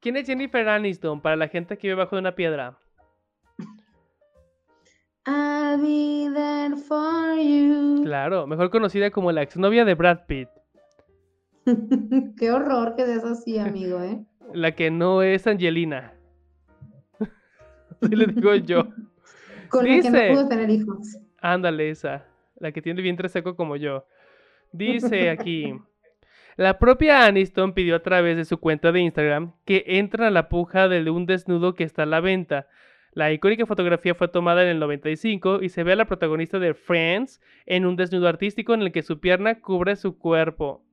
[0.00, 2.78] ¿Quién es Jennifer Aniston para la gente que vive bajo de una piedra?
[5.26, 8.02] I'll be there for you.
[8.04, 10.48] Claro, mejor conocida como la exnovia de Brad Pitt.
[12.38, 14.24] Qué horror que seas así, amigo, ¿eh?
[14.52, 16.14] La que no es Angelina.
[18.02, 18.88] Así le digo yo.
[19.68, 20.30] Con la que no Dice.
[20.32, 21.18] pudo tener hijos.
[21.40, 22.26] Ándale, esa.
[22.60, 24.06] La que tiene el vientre seco como yo.
[24.70, 25.74] Dice aquí.
[26.56, 30.48] La propia Aniston pidió a través de su cuenta de Instagram que entren a la
[30.48, 32.68] puja de un desnudo que está a la venta.
[33.12, 36.74] La icónica fotografía fue tomada en el 95 y se ve a la protagonista de
[36.74, 40.83] Friends en un desnudo artístico en el que su pierna cubre su cuerpo.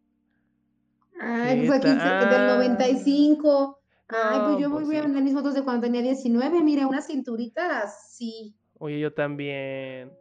[1.22, 3.80] Ay, ¿Qué pues aquí del 95.
[4.10, 6.62] Ay, No, pues yo pues voy a vender mis fotos de cuando tenía 19.
[6.64, 8.56] Mira, una cinturita así.
[8.80, 10.12] Oye, yo también.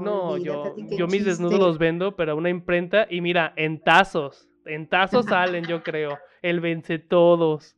[0.00, 4.48] No, yo, yo mis desnudos los vendo, pero a una imprenta y mira, en tazos.
[4.66, 6.18] En tazos salen, yo creo.
[6.42, 7.76] El vence todos.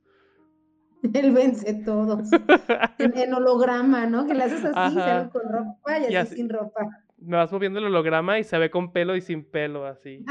[1.14, 2.28] Él vence todos.
[2.98, 4.26] En, en holograma, ¿no?
[4.26, 6.86] Que le haces así, sale con ropa y así, Y así- sin ropa.
[7.18, 10.24] Me vas moviendo el holograma y se ve con pelo y sin pelo, así.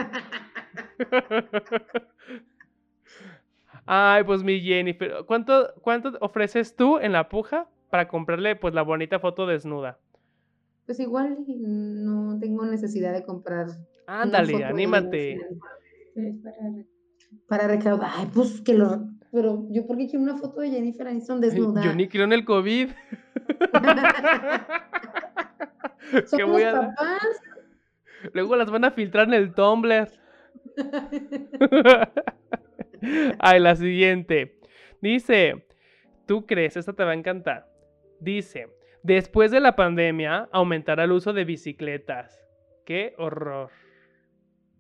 [3.86, 8.84] Ay, pues mi Jennifer, ¿cuánto, ¿cuánto ofreces tú en la puja para comprarle pues la
[8.84, 9.98] bonita foto desnuda?
[10.86, 13.68] Pues igual no tengo necesidad de comprar.
[14.08, 15.40] Ándale, anímate.
[17.48, 18.10] Para recaudar.
[18.16, 19.08] Ay, pues que lo.
[19.32, 21.84] Pero yo, ¿por qué quiero una foto de Jennifer Aniston desnuda?
[21.84, 22.90] Yo ni creo en el COVID.
[26.12, 27.42] ¿Qué Somos voy a- papás.
[28.34, 30.10] Luego las van a filtrar en el Tumblr.
[33.40, 34.60] Ay, la siguiente.
[35.02, 35.66] Dice,
[36.26, 36.78] ¿tú crees?
[36.78, 37.68] Esta te va a encantar.
[38.20, 38.68] Dice,
[39.04, 42.40] después de la pandemia aumentará el uso de bicicletas.
[42.86, 43.70] ¡Qué horror!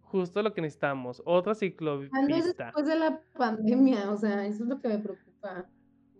[0.02, 1.21] Justo lo que necesitamos.
[1.25, 2.65] Otra Tal vez ciclovista.
[2.65, 5.67] después de la pandemia, o sea, eso es lo que me preocupa.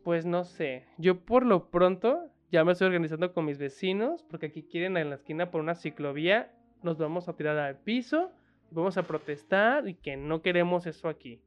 [0.04, 0.86] Pues no sé.
[0.98, 5.10] Yo por lo pronto ya me estoy organizando con mis vecinos porque aquí quieren en
[5.10, 6.52] la esquina por una ciclovía.
[6.84, 8.32] Nos vamos a tirar al piso,
[8.72, 11.42] vamos a protestar y que no queremos eso aquí.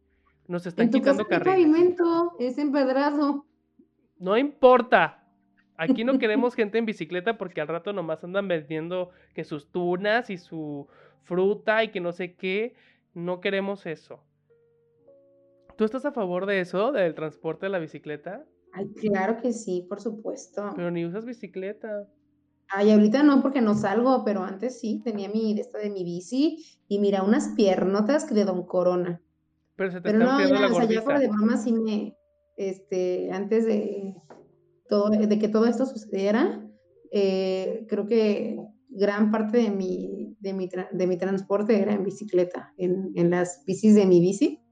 [0.48, 1.70] Nos están En tu quitando casa carriles.
[1.70, 3.46] pavimento, es empedrado.
[4.18, 5.24] No importa.
[5.76, 10.30] Aquí no queremos gente en bicicleta porque al rato nomás andan vendiendo que sus tunas
[10.30, 10.86] y su
[11.22, 12.74] fruta y que no sé qué.
[13.14, 14.22] No queremos eso.
[15.76, 18.44] ¿Tú estás a favor de eso, del transporte de la bicicleta?
[18.72, 20.70] Ay, claro que sí, por supuesto.
[20.76, 22.06] Pero ni usas bicicleta.
[22.74, 26.64] Ay, ahorita no porque no salgo, pero antes sí, tenía mi, esta de mi bici
[26.88, 29.20] y mira, unas piernotas de Don Corona.
[29.76, 31.72] Pero se te Pero está no, ya, la o sea, ya fuera de broma sí
[31.72, 32.16] me,
[32.56, 34.14] este, antes de
[34.88, 36.66] todo, de que todo esto sucediera,
[37.10, 38.56] eh, creo que
[38.88, 43.64] gran parte de mi, de mi, de mi transporte era en bicicleta, en, en las
[43.66, 44.62] bicis de mi bici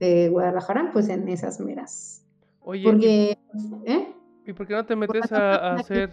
[0.00, 2.24] de Guadalajara, pues en esas meras.
[2.60, 3.38] Oye, ¿y- Porque,
[3.86, 4.14] ¿eh?
[4.46, 6.10] ¿y, por qué no te metes a, hacer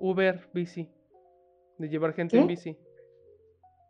[0.00, 0.88] Uber bici?
[1.78, 2.76] De llevar gente en bici.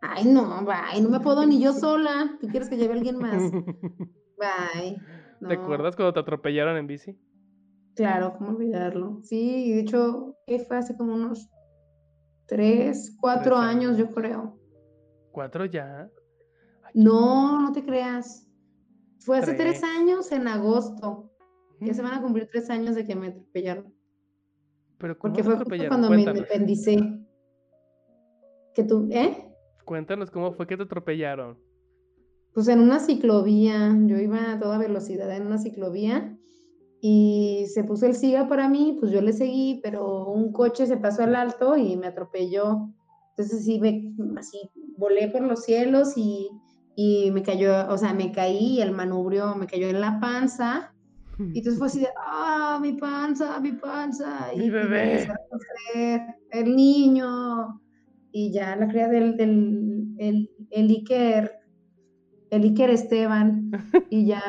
[0.00, 2.36] Ay, no, bye, no me puedo ni yo sola.
[2.40, 3.50] ¿Tú quieres que lleve a alguien más?
[4.38, 5.00] Bye.
[5.40, 7.18] ¿Te No, acuerdas cuando te atropellaron en bici?
[7.94, 9.20] claro, ¿cómo olvidarlo?
[9.24, 11.48] Sí, y de hecho, ¿qué fue hace como unos
[12.46, 13.98] tres, cuatro Tres años, años.
[13.98, 14.60] yo creo.
[15.32, 16.08] ¿Cuatro ya?
[16.84, 18.46] Ay, No, no te creas.
[19.20, 19.82] Fue hace tres Tres.
[19.82, 21.32] años en agosto.
[21.80, 23.92] Ya se van a cumplir tres años de que me atropellaron.
[24.98, 26.40] Pero ¿cómo Porque fue justo cuando me Cuéntanos.
[26.40, 26.98] independicé.
[28.74, 29.44] Que tú, ¿eh?
[29.84, 31.58] Cuéntanos cómo fue que te atropellaron.
[32.52, 36.36] Pues en una ciclovía, yo iba a toda velocidad en una ciclovía
[37.00, 40.96] y se puso el siga para mí, pues yo le seguí, pero un coche se
[40.96, 42.88] pasó al alto y me atropelló.
[43.30, 46.50] Entonces sí, me, así volé por los cielos y,
[46.96, 50.92] y me cayó, o sea, me caí el manubrio me cayó en la panza.
[51.38, 54.50] Y entonces fue así de, ah, mi panza, mi panza.
[54.56, 55.26] Mi y, bebé.
[55.50, 56.20] coser,
[56.50, 57.80] el niño.
[58.32, 61.52] Y ya la cría del, del el, el Iker,
[62.50, 63.70] el Iker Esteban.
[64.10, 64.42] Y ya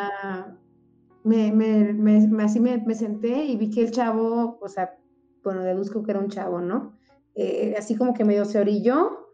[1.23, 4.95] me, me, me- me- así me, me senté y vi que el chavo, o sea,
[5.43, 6.97] bueno, deduzco que era un chavo, ¿no?
[7.35, 9.27] Eh, así como que medio se orilló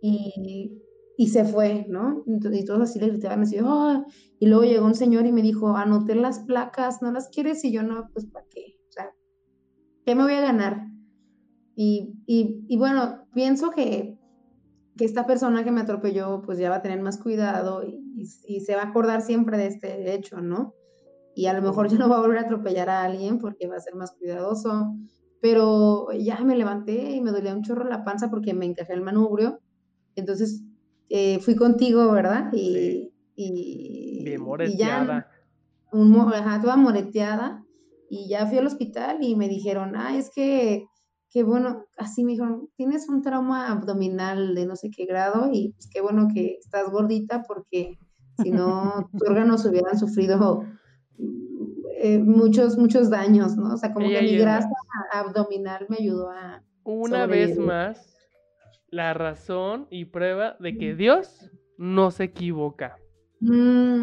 [0.00, 0.81] y,
[1.16, 2.24] y se fue, ¿no?
[2.26, 4.04] Entonces, y todos así le gritaban así, "Ah",
[4.38, 7.64] y luego llegó un señor y me dijo, anoté las placas, ¿no las quieres?
[7.64, 8.76] Y yo, no, pues, ¿para qué?
[8.88, 9.10] O sea,
[10.04, 10.86] ¿qué me voy a ganar?
[11.76, 14.18] Y, y, y bueno, pienso que,
[14.96, 18.00] que esta persona que me atropelló, pues ya va a tener más cuidado y-
[18.46, 20.76] y se va a acordar siempre de este hecho, ¿no?
[21.34, 23.76] Y a lo mejor ya no va a volver a atropellar a alguien porque va
[23.76, 24.94] a ser más cuidadoso.
[25.40, 29.02] Pero ya me levanté y me dolía un chorro la panza porque me encajé el
[29.02, 29.60] manubrio.
[30.16, 30.62] Entonces
[31.14, 32.50] eh, fui contigo, ¿verdad?
[32.54, 35.30] Y, y, Bien y ya moreteada.
[35.92, 37.62] un, ajá, toda moreteada.
[38.08, 40.86] Y ya fui al hospital y me dijeron, ah, es que,
[41.28, 45.72] que bueno, así me dijeron, tienes un trauma abdominal de no sé qué grado y
[45.72, 47.98] pues qué bueno que estás gordita porque
[48.42, 50.64] si no, tus órganos hubieran sufrido
[51.98, 53.74] eh, muchos, muchos daños, ¿no?
[53.74, 54.68] O sea, como Ella que mi grasa
[55.12, 56.62] abdominal me ayudó a...
[56.84, 58.11] Una vez más,
[58.92, 62.96] la razón y prueba de que Dios no se equivoca.
[63.40, 63.50] Mm,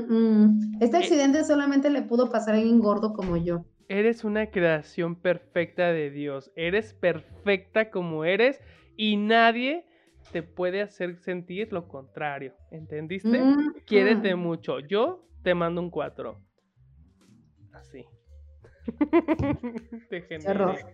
[0.10, 0.78] mm.
[0.82, 1.00] Este Eh.
[1.00, 3.64] accidente solamente le pudo pasar a alguien gordo como yo.
[3.88, 6.52] Eres una creación perfecta de Dios.
[6.56, 8.60] Eres perfecta como eres
[8.98, 9.86] y nadie
[10.32, 12.56] te puede hacer sentir lo contrario.
[12.72, 13.42] ¿Entendiste?
[13.42, 14.40] Mm, Quiérete mm.
[14.40, 14.80] mucho.
[14.80, 16.38] Yo te mando un 4.
[17.74, 18.06] Así.
[20.10, 20.86] te.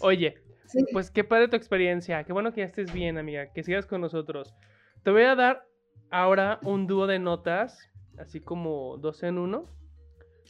[0.00, 0.34] Oye,
[0.66, 0.84] Sí.
[0.92, 2.24] pues qué padre tu experiencia.
[2.24, 3.52] Qué bueno que ya estés bien, amiga.
[3.52, 4.54] Que sigas con nosotros.
[5.02, 5.66] Te voy a dar
[6.10, 7.78] ahora un dúo de notas,
[8.18, 9.66] así como dos en uno.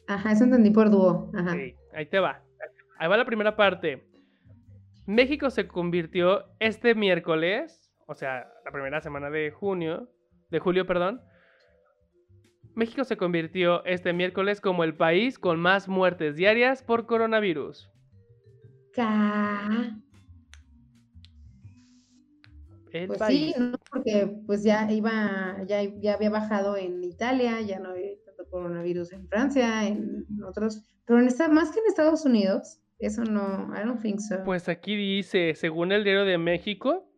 [0.06, 1.30] Ajá, eso entendí por dúo.
[1.34, 1.52] Ajá.
[1.52, 2.42] Sí, ahí te va.
[2.98, 4.06] Ahí va la primera parte.
[5.06, 10.08] México se convirtió este miércoles, o sea, la primera semana de junio,
[10.50, 11.20] de julio, perdón.
[12.74, 17.90] México se convirtió este miércoles como el país con más muertes diarias por coronavirus.
[18.94, 19.96] Ca-
[23.00, 23.54] El Pues país.
[23.54, 23.76] sí, ¿no?
[23.90, 29.12] porque pues ya iba, ya, ya había bajado en Italia, ya no había tanto coronavirus
[29.12, 33.84] en Francia, en otros, pero en esta, más que en Estados Unidos, eso no, I
[33.84, 34.42] don't think so.
[34.44, 37.10] Pues aquí dice, según el diario de México,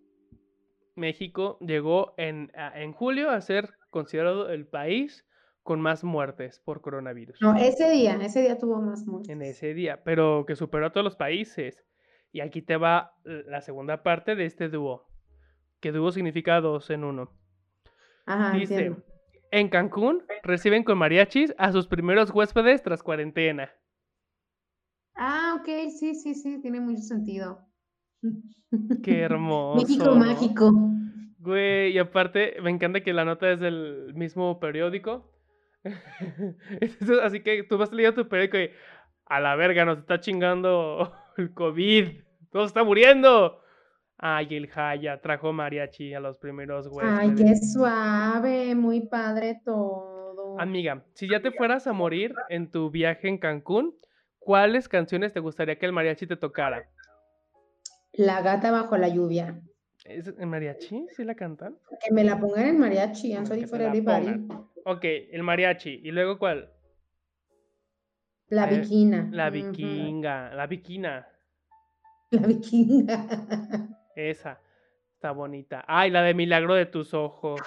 [0.95, 5.25] México llegó en, en julio a ser considerado el país
[5.63, 7.39] con más muertes por coronavirus.
[7.43, 9.29] No, ese día, ese día tuvo más muertes.
[9.31, 11.85] en ese día, pero que superó a todos los países.
[12.33, 15.06] Y aquí te va la segunda parte de este dúo,
[15.81, 17.31] que dúo significa dos en uno.
[18.27, 19.05] Ajá, Dice, entiendo.
[19.51, 23.71] en Cancún reciben con mariachis a sus primeros huéspedes tras cuarentena.
[25.15, 25.67] Ah, ok,
[25.99, 27.61] sí, sí, sí, tiene mucho sentido.
[29.03, 29.87] Qué hermoso.
[29.87, 30.73] México mágico.
[31.39, 35.33] Güey, y aparte me encanta que la nota es del mismo periódico.
[36.81, 38.71] Entonces, así que tú vas leyendo tu periódico y
[39.27, 43.61] a la verga, nos está chingando el COVID, todo está muriendo.
[44.19, 47.19] Ay, el Jaya trajo mariachi a los primeros huéspedes.
[47.19, 50.59] Ay, qué suave, muy padre todo.
[50.59, 53.95] Amiga, si ya te fueras a morir en tu viaje en Cancún,
[54.39, 56.89] ¿cuáles canciones te gustaría que el mariachi te tocara?
[58.15, 59.61] La gata bajo la lluvia.
[60.07, 61.07] ¿Es el mariachi?
[61.15, 61.77] ¿Sí la cantan?
[62.03, 64.47] Que me la pongan en mariachi, I'm sorry Que for everybody.
[64.87, 66.01] Ok, el mariachi.
[66.03, 66.73] ¿Y luego cuál?
[68.49, 69.29] La Eh, viquina.
[69.33, 71.27] La vikinga, la viquina.
[72.31, 73.27] La vikinga.
[74.17, 74.61] Esa.
[75.15, 75.85] Está bonita.
[75.87, 77.61] Ay, la de milagro de tus ojos.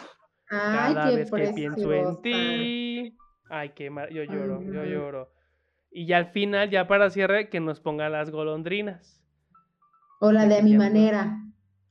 [0.50, 3.18] Ay, Cada vez que pienso en ti.
[3.50, 4.10] Ay, qué mar...
[4.12, 5.32] Yo lloro, yo lloro.
[5.92, 9.24] Y ya al final, ya para cierre, que nos pongan las golondrinas.
[10.20, 11.38] O la de mi manera.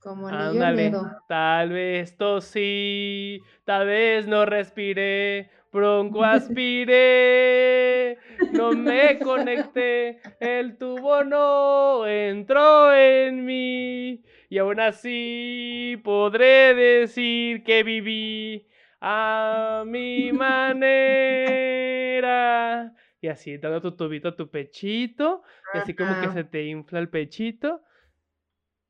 [0.01, 0.93] Como Ándale.
[1.29, 8.17] Tal vez tosí, tal vez no respiré, bronco aspiré,
[8.53, 17.83] no me conecté, el tubo no entró en mí y aún así podré decir que
[17.83, 18.67] viví
[19.01, 20.89] a mi manera.
[23.21, 25.43] Y así, dando tu tubito a tu pechito,
[25.75, 27.83] y así como que se te infla el pechito.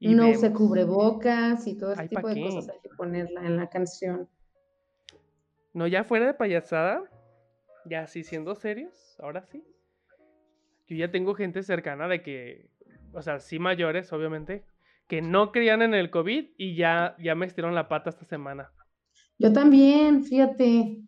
[0.00, 0.58] Y No use vemos.
[0.58, 2.42] cubrebocas y todo ese Ay, ¿pa' tipo de qué?
[2.42, 4.28] cosas hay que ponerla en la canción.
[5.72, 7.02] No, ya fuera de payasada,
[7.84, 9.64] ya así siendo serios, ahora sí.
[10.88, 12.70] Yo ya tengo gente cercana de que,
[13.12, 14.64] o sea, sí mayores, obviamente,
[15.06, 18.72] que no creían en el COVID y ya, ya me estiraron la pata esta semana.
[19.38, 21.02] Yo también, fíjate.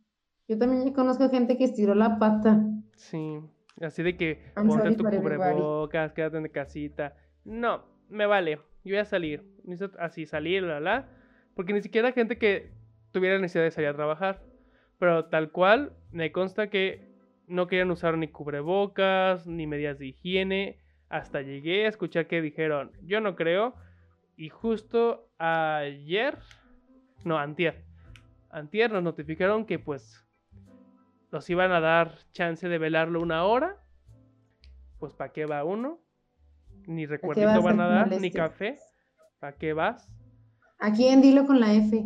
[0.48, 2.64] Yo también conozco gente que estiró la pata.
[2.96, 3.40] Sí,
[3.80, 5.10] así de que I'm ponte tu everybody.
[5.22, 7.16] cubrebocas, quédate en casita.
[7.44, 9.44] No, me vale, yo voy a salir.
[9.98, 11.08] Así salir, la, la.
[11.54, 12.70] Porque ni siquiera gente que
[13.12, 14.42] tuviera necesidad de salir a trabajar.
[14.98, 17.10] Pero tal cual, me consta que
[17.46, 20.78] no querían usar ni cubrebocas, ni medidas de higiene.
[21.08, 23.74] Hasta llegué a escuchar que dijeron, yo no creo.
[24.36, 26.38] Y justo ayer,
[27.24, 27.84] no, antier.
[28.50, 30.26] Antier nos notificaron que pues
[31.30, 33.76] nos iban a dar chance de velarlo una hora.
[34.98, 36.00] Pues ¿para qué va uno?
[36.90, 38.76] Ni recuerdito van a a dar, ni café.
[39.38, 40.08] ¿Para qué vas?
[40.80, 41.22] ¿A quién?
[41.22, 42.04] Dilo con la F.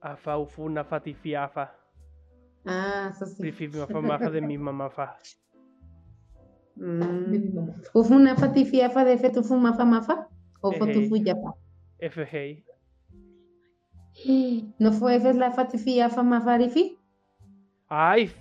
[0.00, 1.76] Afa ufuna fatifiafa.
[2.66, 3.40] Ah, eso sí.
[3.40, 5.16] Prifimafamafa de mi mamafa.
[6.74, 7.70] Mm.
[7.94, 10.28] ¿Ufuna fatifiafa de fetufumafa mafa?
[10.60, 10.80] ¿O Ejey.
[10.80, 11.54] fotufuyafa?
[12.00, 12.64] FG.
[14.80, 16.98] ¿No fue F es la fatifiafa mafarifi?
[17.88, 18.32] Ay.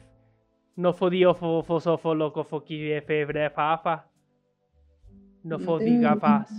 [0.75, 4.10] No fodio fo fosofo loco foqui febre fafa.
[5.43, 5.63] No Mm.
[5.63, 6.51] fodi gafas.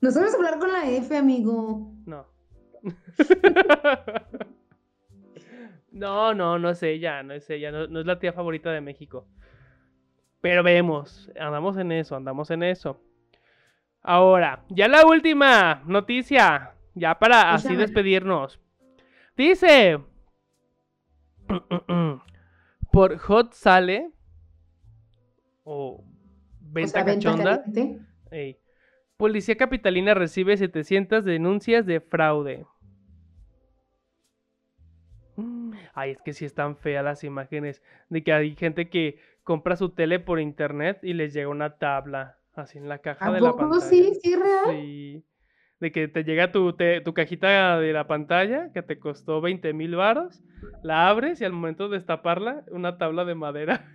[0.00, 1.92] No sabes hablar con la F, amigo.
[2.06, 2.26] No.
[5.90, 8.80] no, no, no es ella, no es ella, no, no es la tía favorita de
[8.80, 9.26] México.
[10.40, 13.00] Pero vemos, andamos en eso, andamos en eso.
[14.02, 18.60] Ahora, ya la última noticia, ya para así despedirnos.
[19.36, 19.98] Dice,
[22.92, 24.10] por Hot Sale,
[25.64, 26.04] O
[26.70, 27.64] Venta Cachonda.
[28.30, 28.58] Ey.
[29.16, 32.66] Policía Capitalina recibe 700 denuncias de fraude.
[35.36, 39.76] Mm, Ay, es que sí están feas las imágenes de que hay gente que compra
[39.76, 43.40] su tele por internet y les llega una tabla así en la caja ¿A de
[43.40, 43.82] la poco pantalla.
[43.90, 44.12] sí?
[44.22, 44.64] ¿Sí real?
[44.70, 45.24] Sí.
[45.80, 49.72] De que te llega tu, te- tu cajita de la pantalla que te costó 20
[49.74, 50.42] mil varos,
[50.82, 53.86] la abres y al momento de destaparla, una tabla de madera.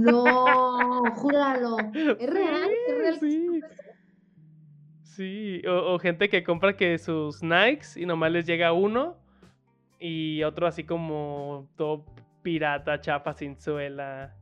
[0.00, 1.76] No, júralo.
[1.94, 2.70] ¿Es real?
[2.88, 3.18] ¿Es real?
[3.20, 3.60] Sí.
[5.02, 9.16] sí o, o gente que compra que sus Nikes y nomás les llega uno
[9.98, 12.06] y otro así como todo
[12.42, 14.34] pirata, chapa, sin suela.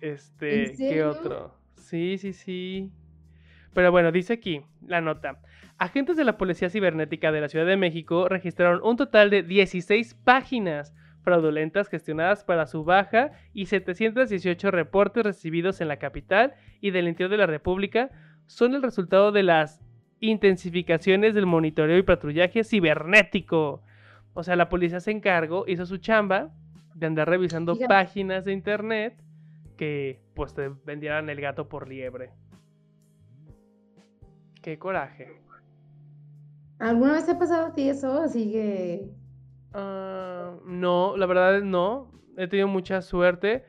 [0.00, 1.54] Este, ¿qué otro?
[1.74, 2.92] Sí, sí, sí.
[3.74, 5.40] Pero bueno, dice aquí la nota.
[5.78, 10.14] Agentes de la Policía Cibernética de la Ciudad de México registraron un total de 16
[10.14, 17.08] páginas fraudulentas gestionadas para su baja y 718 reportes recibidos en la capital y del
[17.08, 18.10] interior de la República
[18.46, 19.80] son el resultado de las
[20.20, 23.82] intensificaciones del monitoreo y patrullaje cibernético.
[24.34, 26.50] O sea, la policía se encargó, hizo su chamba
[26.94, 27.88] de andar revisando Fíjate.
[27.88, 29.22] páginas de internet
[29.76, 32.30] que pues te vendieran el gato por liebre.
[34.62, 35.40] Qué coraje.
[36.78, 38.20] ¿Alguna vez te ha pasado a ti eso?
[38.20, 39.08] Así que.
[39.74, 42.10] Ah, no, la verdad es no.
[42.36, 43.64] He tenido mucha suerte,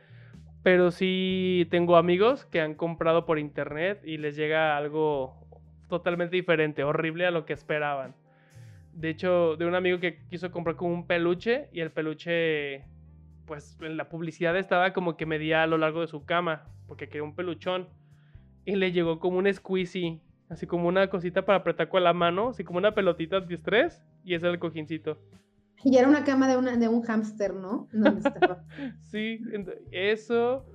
[0.63, 5.47] pero sí tengo amigos que han comprado por internet y les llega algo
[5.87, 8.15] totalmente diferente, horrible a lo que esperaban.
[8.93, 12.85] De hecho, de un amigo que quiso comprar como un peluche y el peluche
[13.45, 17.07] pues en la publicidad estaba como que medía a lo largo de su cama, porque
[17.07, 17.89] quería un peluchón.
[18.63, 22.49] Y le llegó como un squeezy, así como una cosita para apretar con la mano,
[22.49, 25.17] así como una pelotita de estrés, y ese era el cojincito.
[25.83, 27.87] Y era una cama de, una, de un hámster, ¿no?
[29.11, 29.39] sí,
[29.91, 30.65] eso.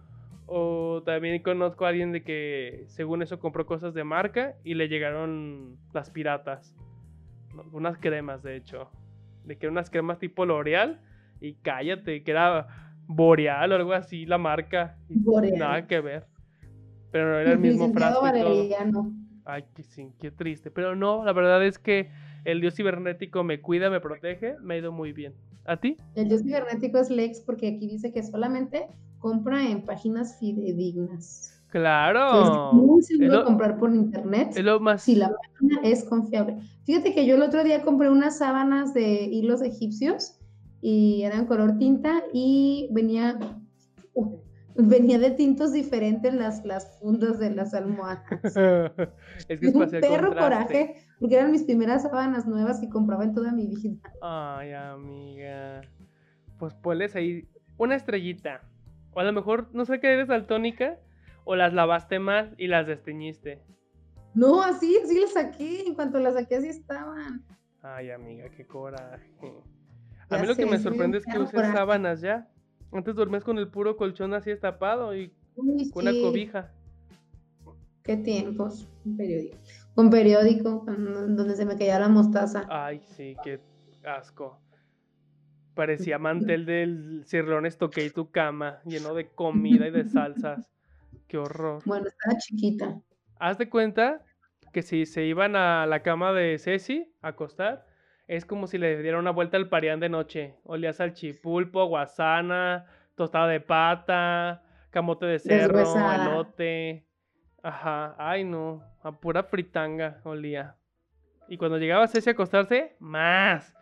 [0.47, 4.89] O también conozco a alguien de que según eso compró cosas de marca y le
[4.89, 6.75] llegaron las piratas.
[7.73, 8.91] Unas cremas, de hecho.
[9.45, 11.01] De que eran unas cremas tipo L'Oreal.
[11.41, 14.97] Y cállate, que era Boreal o algo así la marca.
[15.09, 16.27] Nada que ver.
[17.11, 18.25] Pero no era el mismo frasco.
[19.47, 20.71] Ay, qué, sí, qué triste.
[20.71, 22.11] Pero no, la verdad es que
[22.45, 25.35] el dios cibernético me cuida, me protege, me ha ido muy bien.
[25.65, 25.97] ¿A ti?
[26.15, 28.89] El dios cibernético es Lex porque aquí dice que solamente
[29.19, 31.63] compra en páginas fidedignas.
[31.69, 32.71] Claro.
[32.71, 34.51] Es muy seguro comprar por internet.
[34.55, 35.03] Es lo más...
[35.03, 36.59] Si la página es confiable.
[36.85, 40.39] Fíjate que yo el otro día compré unas sábanas de hilos egipcios
[40.81, 43.39] y eran color tinta y venía
[44.75, 48.25] venía de tintos diferentes las, las fundas de las almohadas.
[49.49, 53.35] es que es un perro coraje, porque eran mis primeras sábanas nuevas que compraba en
[53.35, 53.99] toda mi vida.
[54.21, 55.83] Ay, amiga.
[56.59, 58.63] Pues ponles ahí una estrellita.
[59.13, 60.99] O a lo mejor, no sé qué eres daltónica,
[61.45, 63.63] o las lavaste mal y las desteñiste.
[64.35, 65.87] No, así, así las saqué.
[65.87, 67.45] En cuanto las saqué, así estaban.
[67.83, 69.55] Ay, amiga, qué coraje.
[70.31, 72.49] a mí lo que me sorprende es que uses sábanas ya.
[72.95, 76.73] Antes dormías con el puro colchón así destapado y con una cobija.
[78.05, 78.89] Qué tiempos.
[79.05, 79.57] Un periódico.
[79.97, 82.65] Un periódico donde se me caía la mostaza.
[82.69, 83.61] Ay, sí, qué
[84.05, 84.61] asco.
[85.75, 90.71] Parecía mantel del Cirlón Estoqué y tu cama, lleno de comida y de salsas.
[91.27, 91.83] Qué horror.
[91.85, 93.01] Bueno, estaba chiquita.
[93.41, 94.25] Haz de cuenta
[94.73, 97.87] que si se iban a la cama de Ceci a acostar,
[98.27, 100.55] es como si le diera una vuelta al parián de noche.
[100.65, 107.07] Olía salchipulpo, guasana, tostada de pata, camote de cerro, elote.
[107.63, 110.77] Ajá, ay no, a pura fritanga olía.
[111.49, 113.75] Y cuando llegaba Ceci a acostarse, más.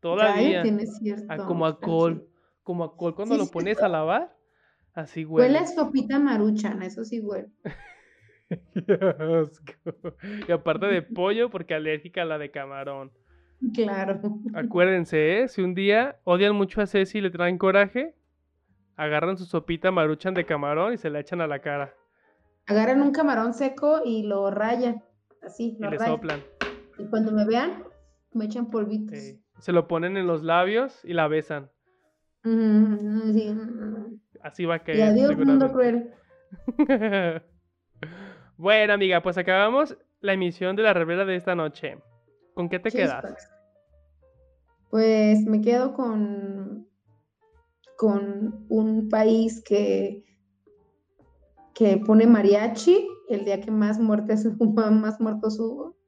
[0.00, 0.62] Todavía.
[1.28, 2.28] Ah, como alcohol.
[2.62, 4.36] Como alcohol cuando lo pones a lavar.
[4.92, 5.48] Así huele.
[5.48, 7.48] Huele a sopita maruchana, eso sí huele.
[10.48, 13.12] y aparte de pollo, porque alérgica a la de camarón.
[13.74, 14.20] Claro.
[14.54, 15.48] Acuérdense, ¿eh?
[15.48, 18.14] si un día odian mucho a Ceci y le traen coraje,
[18.96, 21.94] agarran su sopita maruchan de camarón y se la echan a la cara.
[22.66, 25.02] Agarran un camarón seco y lo rayan,
[25.42, 26.40] así, lo y le soplan.
[26.98, 27.84] Y cuando me vean,
[28.32, 29.18] me echan polvitos.
[29.58, 31.70] Se lo ponen en los labios y la besan.
[34.42, 34.98] Así va a caer.
[34.98, 36.12] Y adiós, mundo cruel.
[38.56, 41.98] bueno, amiga, pues acabamos la emisión de la revela de esta noche.
[42.56, 43.50] ¿Con qué te quedas?
[44.88, 46.88] Pues me quedo con,
[47.98, 50.24] con un país que,
[51.74, 55.98] que pone mariachi el día que más muertes más muertos hubo.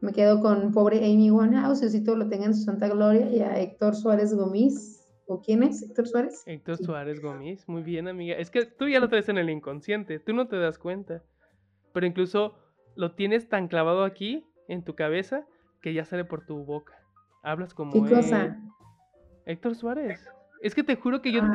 [0.00, 3.60] Me quedo con pobre Amy Winehouse, todo lo tenga en su santa gloria, y a
[3.60, 5.06] Héctor Suárez Gómez.
[5.26, 6.42] ¿O quién es Héctor Suárez?
[6.46, 8.34] Héctor Suárez Gómez, muy bien, amiga.
[8.36, 11.22] Es que tú ya lo traes en el inconsciente, tú no te das cuenta.
[11.92, 12.54] Pero incluso
[12.94, 15.46] lo tienes tan clavado aquí en tu cabeza
[15.80, 16.94] que ya sale por tu boca.
[17.42, 17.92] Hablas como.
[17.92, 18.56] ¿Qué cosa?
[19.44, 20.26] Héctor Suárez.
[20.62, 21.52] Es que te juro que yo, ah.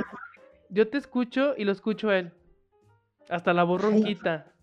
[0.69, 2.33] yo te escucho y lo escucho a él.
[3.29, 4.53] Hasta la borronquita.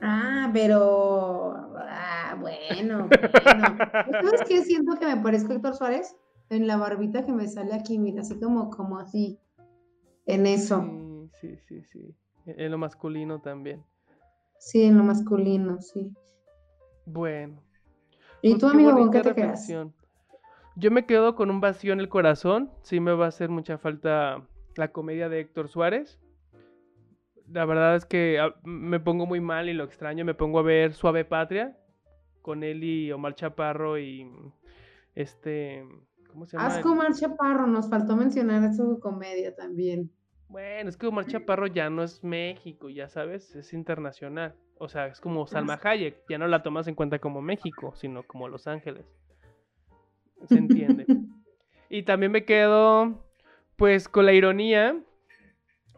[0.00, 1.74] Ah, pero.
[1.76, 3.08] Ah, bueno,
[3.44, 3.76] bueno.
[4.22, 6.16] ¿Sabes qué siento que me parezco a Héctor Suárez?
[6.48, 9.38] En la barbita que me sale aquí, mira, así como, como así.
[10.26, 10.84] En eso.
[11.40, 12.16] Sí, sí, sí, sí.
[12.46, 13.84] En lo masculino también.
[14.60, 16.12] Sí, en lo masculino, sí.
[17.06, 17.62] Bueno.
[18.42, 19.66] ¿Y pues tú, amigo, con qué te quedas?
[20.76, 22.70] Yo me quedo con un vacío en el corazón.
[22.82, 24.46] Sí me va a hacer mucha falta
[24.76, 26.20] la comedia de Héctor Suárez.
[27.48, 30.24] La verdad es que ah, me pongo muy mal y lo extraño.
[30.26, 31.76] Me pongo a ver Suave Patria
[32.42, 34.30] con él y Omar Chaparro y
[35.14, 35.84] este...
[36.30, 36.68] ¿Cómo se llama?
[36.68, 40.12] Asco Omar Chaparro, nos faltó mencionar su comedia también.
[40.50, 44.56] Bueno, es que Omar Chaparro ya no es México, ya sabes, es internacional.
[44.78, 48.24] O sea, es como Salma Hayek, ya no la tomas en cuenta como México, sino
[48.24, 49.06] como Los Ángeles.
[50.48, 51.06] Se entiende.
[51.88, 53.24] y también me quedo,
[53.76, 55.00] pues, con la ironía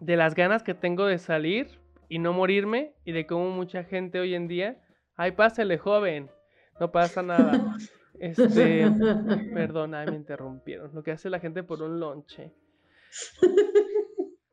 [0.00, 1.78] de las ganas que tengo de salir
[2.11, 4.84] y no morirme y de cómo mucha gente hoy en día,
[5.16, 6.30] ay, pásale, joven,
[6.78, 7.53] no pasa nada.
[8.20, 8.86] Este,
[9.55, 10.94] perdón, me interrumpieron.
[10.94, 12.53] Lo que hace la gente por un lonche.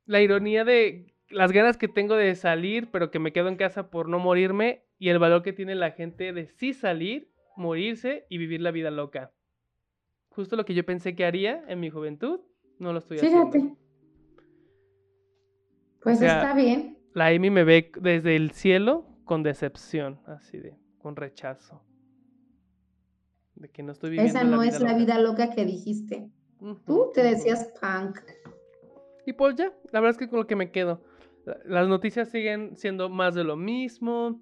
[0.10, 3.91] La ironía de las ganas que tengo de salir, pero que me quedo en casa
[3.91, 8.39] por no morirme, y el valor que tiene la gente de sí salir, morirse y
[8.39, 9.32] vivir la vida loca.
[10.30, 12.39] Justo lo que yo pensé que haría en mi juventud,
[12.80, 13.49] no lo estoy Fíjate.
[13.60, 13.78] haciendo.
[16.01, 16.97] Pues sea, está bien.
[17.14, 21.84] La Amy me ve desde el cielo con decepción, así de, con rechazo.
[23.53, 24.97] De que no estoy viviendo Esa la no vida es la loca.
[24.97, 26.32] vida loca que dijiste.
[26.88, 28.18] Tú te decías punk.
[29.30, 31.04] Y pues ya, la verdad es que con lo que me quedo.
[31.46, 34.42] La- Las noticias siguen siendo más de lo mismo.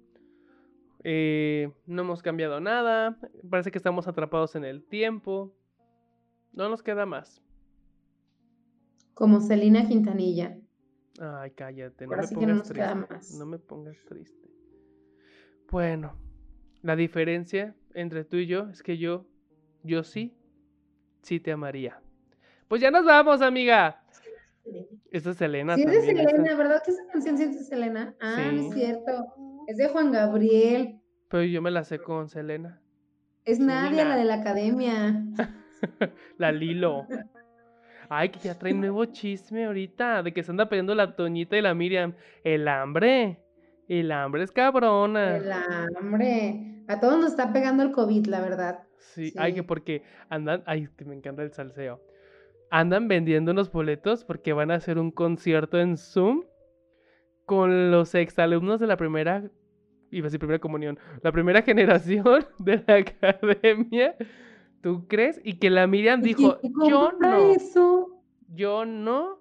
[1.04, 3.18] eh, no hemos cambiado nada.
[3.48, 5.54] Parece que estamos atrapados en el tiempo.
[6.52, 7.42] No nos queda más.
[9.12, 10.56] Como Celina Quintanilla.
[11.20, 13.14] Ay, cállate, no Ahora me sí que no pongas nos queda triste.
[13.14, 13.38] más.
[13.38, 14.48] No me pongas triste.
[15.70, 16.16] Bueno,
[16.82, 19.26] la diferencia entre tú y yo es que yo,
[19.82, 20.34] yo sí,
[21.22, 22.00] sí te amaría.
[22.68, 24.02] Pues ya nos vamos, amiga.
[25.10, 26.18] Esta es Selena Sí, es de también.
[26.18, 26.30] esa.
[26.30, 28.14] Selena, ¿verdad que esa canción sí es de Selena?
[28.20, 28.68] Ah, no Sí.
[28.68, 29.34] es cierto.
[29.66, 31.00] Es de Juan Gabriel.
[31.28, 32.80] Pero yo me la sé con Selena.
[33.44, 35.24] Es Nadia, la de la academia.
[36.38, 37.06] La Lilo.
[38.08, 40.22] Ay, que ya trae nuevo chisme ahorita.
[40.22, 42.14] De que se anda peleando la Toñita y la Miriam.
[42.44, 43.38] El hambre.
[43.88, 45.36] El hambre es cabrona.
[45.36, 46.82] El hambre.
[46.88, 48.80] A todos nos está pegando el COVID, la verdad.
[48.98, 49.66] Sí, ay, que Sí.
[49.66, 50.62] porque andan.
[50.66, 52.00] Ay, que me encanta el salseo.
[52.70, 56.44] Andan vendiendo unos boletos porque van a hacer un concierto en Zoom
[57.46, 59.50] con los exalumnos de la primera.
[60.10, 60.98] Iba a decir primera comunión.
[61.22, 64.14] La primera generación de la academia.
[64.82, 65.40] ¿Tú crees?
[65.44, 67.52] Y que la Miriam ¿Y dijo: Yo no.
[67.54, 68.22] eso?
[68.48, 69.38] yo no.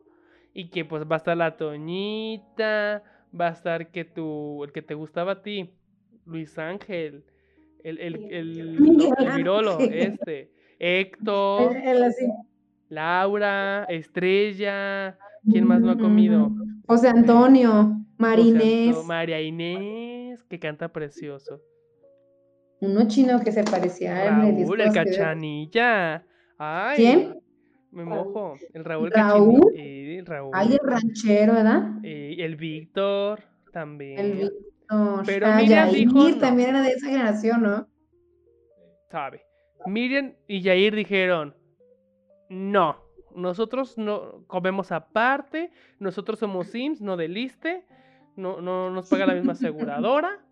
[0.53, 3.03] Y que pues va a estar la Toñita,
[3.39, 5.69] va a estar que tú, el que te gustaba a ti,
[6.25, 7.23] Luis Ángel,
[7.83, 9.93] el, el, el, Miguel el virolo, Ángel.
[9.93, 12.25] este, Héctor, El- el así.
[12.89, 15.17] Laura, Estrella,
[15.49, 16.47] ¿quién más no ha comido?
[16.47, 16.65] Ujú.
[16.87, 21.61] José Antonio, José Anto- Marinés, María Inés, que canta precioso.
[22.79, 24.57] uno chino que se parecía a él.
[24.79, 26.23] el cachanilla.
[26.57, 27.39] Ay, ¿Quién?
[27.91, 28.55] Me mojo.
[28.73, 29.61] El Raúl ¿Raúl?
[29.75, 30.51] Eh, Raúl.
[30.53, 31.89] Ay, el ranchero, ¿verdad?
[32.03, 33.41] Eh, el Víctor
[33.73, 34.19] también.
[34.19, 35.23] El Víctor.
[35.25, 36.37] Pero Ah, Miriam Yair dijo no.
[36.37, 37.87] también era de esa generación, ¿no?
[39.09, 39.41] sabe.
[39.85, 41.55] Miriam y Jair dijeron,
[42.49, 42.97] no,
[43.35, 47.85] nosotros no comemos aparte, nosotros somos Sims, no del Iste,
[48.35, 50.43] no, no nos paga la misma aseguradora.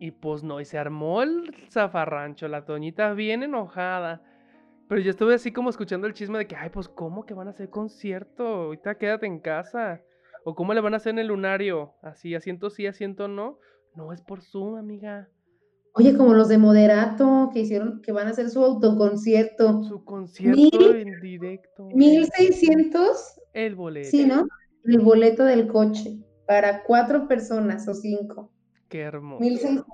[0.00, 4.22] Y pues no, y se armó el zafarrancho, la Toñita bien enojada.
[4.88, 7.46] Pero yo estuve así como escuchando el chisme de que, ay, pues, ¿cómo que van
[7.46, 8.46] a hacer concierto?
[8.46, 10.02] Ahorita quédate en casa.
[10.44, 11.94] O ¿cómo le van a hacer en el lunario?
[12.02, 13.58] Así, asiento sí, asiento no.
[13.94, 15.28] No, es por Zoom, amiga.
[15.96, 19.84] Oye, como los de Moderato, que hicieron, que van a hacer su autoconcierto.
[19.84, 21.88] Su concierto Mil- en directo.
[21.94, 24.10] 1600, El boleto.
[24.10, 24.46] sí, ¿no?
[24.84, 28.50] El boleto del coche para cuatro personas o cinco.
[28.88, 29.40] Qué hermoso.
[29.40, 29.86] 1600.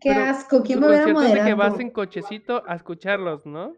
[0.00, 1.56] Qué Pero asco, ¿quién va a ver a de que Moderato?
[1.56, 3.72] vas en cochecito a escucharlos, ¿no?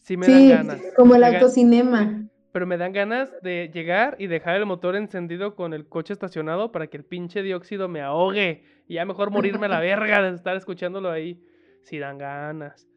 [0.00, 0.80] Sí me Sí, dan ganas.
[0.96, 2.25] como el autocinema.
[2.56, 6.72] Pero me dan ganas de llegar y dejar el motor encendido con el coche estacionado
[6.72, 8.64] para que el pinche dióxido me ahogue.
[8.88, 11.38] Y ya mejor morirme a la verga de estar escuchándolo ahí.
[11.82, 12.88] Si dan ganas.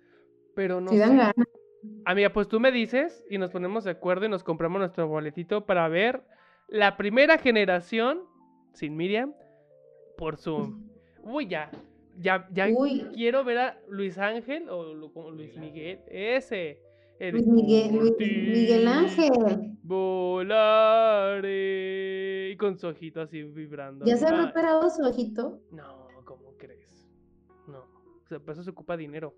[0.55, 1.35] Pero no Si dan ganas.
[2.05, 5.65] Amiga, pues tú me dices y nos ponemos de acuerdo y nos compramos nuestro boletito
[5.65, 6.23] para ver
[6.69, 8.21] la primera generación,
[8.71, 9.33] sin Miriam,
[10.17, 10.87] por Zoom.
[11.21, 11.69] Uy, ya.
[12.17, 13.09] Ya, ya Uy.
[13.13, 15.99] quiero ver a Luis Ángel o Luis Miguel.
[16.07, 16.81] Ese.
[17.19, 19.77] Luis Miguel, Luis- por ti Miguel Ángel.
[21.29, 22.49] Volaré.
[22.51, 24.05] Y con su ojito así vibrando.
[24.05, 25.59] ¿Ya se habrá Ay, operado su ojito?
[25.71, 27.07] No, ¿cómo crees?
[27.67, 27.79] No.
[27.79, 29.35] O sea, para eso se ocupa dinero.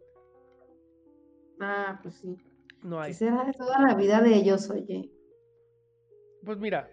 [1.59, 2.36] Ah, pues sí.
[2.84, 3.11] No hay.
[3.11, 5.09] ¿Qué será de toda la vida de ellos, oye?
[6.43, 6.89] Pues mira,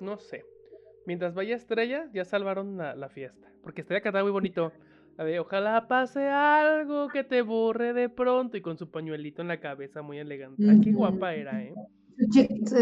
[0.00, 0.44] no sé.
[1.06, 3.52] Mientras vaya Estrella, ya salvaron la, la fiesta.
[3.62, 4.72] Porque Estrella cantaba muy bonito.
[5.16, 8.56] La de ojalá pase algo que te borre de pronto.
[8.56, 10.68] Y con su pañuelito en la cabeza, muy elegante.
[10.68, 10.98] Ay, qué Ujú.
[10.98, 11.74] guapa era, ¿eh?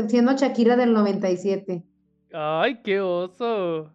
[0.08, 1.82] Siendo Shakira del 97.
[2.32, 3.92] Ay, qué oso.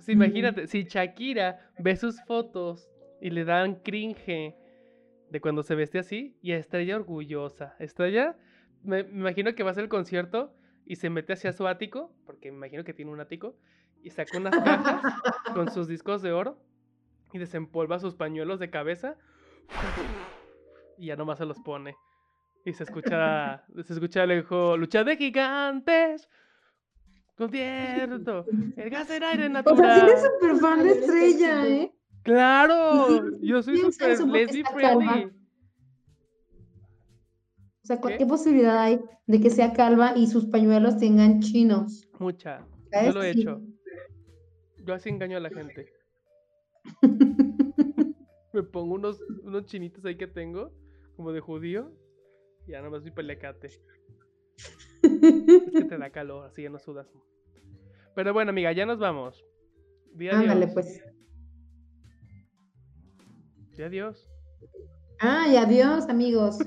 [0.00, 2.88] Sí, imagínate, si Shakira ve sus fotos
[3.20, 4.54] y le dan cringe
[5.30, 7.74] de cuando se veste así, y a Estrella orgullosa.
[7.78, 8.36] Estrella,
[8.82, 10.54] me, me imagino que va a hacer el concierto
[10.86, 13.56] y se mete hacia su ático, porque me imagino que tiene un ático,
[14.02, 15.02] y saca unas cajas
[15.52, 16.58] con sus discos de oro
[17.32, 19.16] y desempolva sus pañuelos de cabeza
[20.96, 21.94] y ya nomás se los pone.
[22.64, 26.28] Y se escucha, se escucha lejos, lucha de gigantes,
[27.36, 29.94] concierto, el gas del aire O sea, natural.
[29.94, 31.92] sí eres súper fan de Estrella, ¿eh?
[32.22, 34.72] Claro, sí, yo soy súper calva.
[34.72, 35.24] friendly.
[37.82, 38.18] O sea, ¿cu- ¿Qué?
[38.18, 42.06] ¿qué posibilidad hay de que sea calva y sus pañuelos tengan chinos?
[42.18, 42.66] Mucha.
[42.92, 43.40] Yo lo he Sí.
[43.40, 43.62] hecho.
[44.84, 45.90] Yo así engaño a la gente.
[48.52, 50.72] Me pongo unos, unos chinitos ahí que tengo
[51.16, 51.92] como de judío.
[52.66, 53.68] Ya nomás mi pelecate.
[53.68, 53.80] Es
[55.72, 57.06] que te da calor, así ya no sudas.
[58.14, 59.44] Pero bueno, amiga, ya nos vamos.
[60.14, 60.74] Di Ándale, adiós.
[60.74, 61.02] pues.
[63.76, 64.28] Di adiós.
[65.20, 66.58] Ah, y adiós, amigos.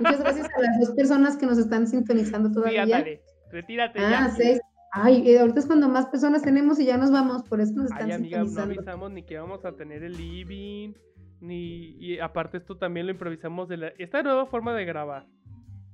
[0.00, 2.82] Muchas gracias a las dos personas que nos están sintonizando Sí, todavía.
[2.82, 3.22] ándale.
[3.50, 4.30] Retírate ah, ya.
[4.34, 4.60] seis.
[4.96, 7.86] Ay, eh, ahorita es cuando más personas tenemos y ya nos vamos, por eso nos
[7.86, 10.92] están Ay, amiga, no avisamos ni que vamos a tener el living,
[11.40, 11.96] ni...
[11.98, 13.88] Y aparte esto también lo improvisamos de la...
[13.98, 15.26] Esta nueva forma de grabar.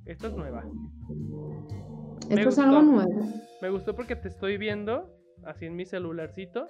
[0.05, 0.65] Esta es nueva.
[2.29, 2.63] me Esto es gustó.
[2.63, 3.23] algo nuevo.
[3.63, 5.09] Me gustó porque te estoy viendo,
[5.45, 6.67] así en mi celularcito,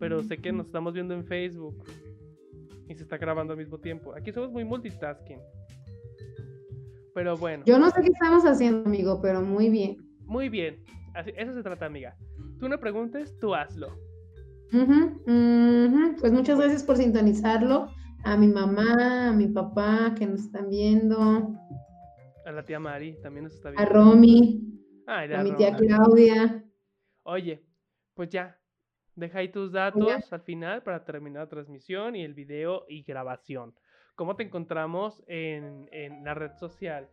[0.00, 1.84] pero sé que nos estamos viendo en Facebook.
[2.88, 4.14] Y se está grabando al mismo tiempo.
[4.14, 5.40] Aquí somos muy multitasking.
[7.14, 9.96] Pero bueno, Yo no sé qué estamos haciendo, amigo, pero muy bien.
[10.24, 10.82] muy bien.
[11.18, 12.16] Así- eso se trata, amiga.
[12.60, 13.88] Tú no preguntes, tú hazlo.
[16.20, 17.88] Pues muchas gracias por sintonizarlo.
[18.24, 21.54] A mi mamá, a mi papá que nos están viendo,
[22.46, 23.92] A la tía Mari también nos está a viendo.
[23.92, 24.62] Romy,
[25.06, 25.74] Ay, a mi tía.
[25.76, 26.64] Claudia.
[27.24, 27.64] Oye,
[28.14, 28.56] pues ya.
[29.16, 33.74] Deja ahí tus datos al final para terminar la transmisión y el video y grabación.
[34.14, 37.08] ¿Cómo te encontramos en, en la red social?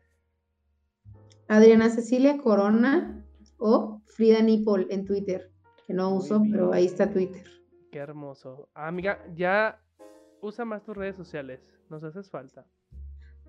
[1.47, 3.25] Adriana Cecilia Corona
[3.57, 5.51] o Frida Nipol en Twitter,
[5.87, 7.43] que no Muy uso, pero ahí está Twitter.
[7.91, 8.69] Qué hermoso.
[8.73, 9.79] Ah, amiga, ya
[10.41, 11.73] usa más tus redes sociales.
[11.89, 12.65] Nos haces falta.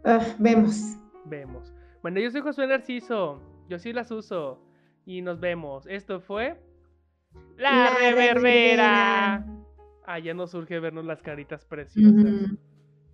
[0.05, 0.97] Ah, vemos.
[1.25, 1.73] Vemos.
[2.03, 3.41] Bueno, yo soy Josué Narciso.
[3.69, 4.63] Yo sí las uso.
[5.05, 5.87] Y nos vemos.
[5.89, 6.61] Esto fue.
[7.57, 8.25] La, La reverbera.
[9.39, 9.47] Reverbera.
[10.07, 12.53] Ah, ya nos surge vernos las caritas preciosas.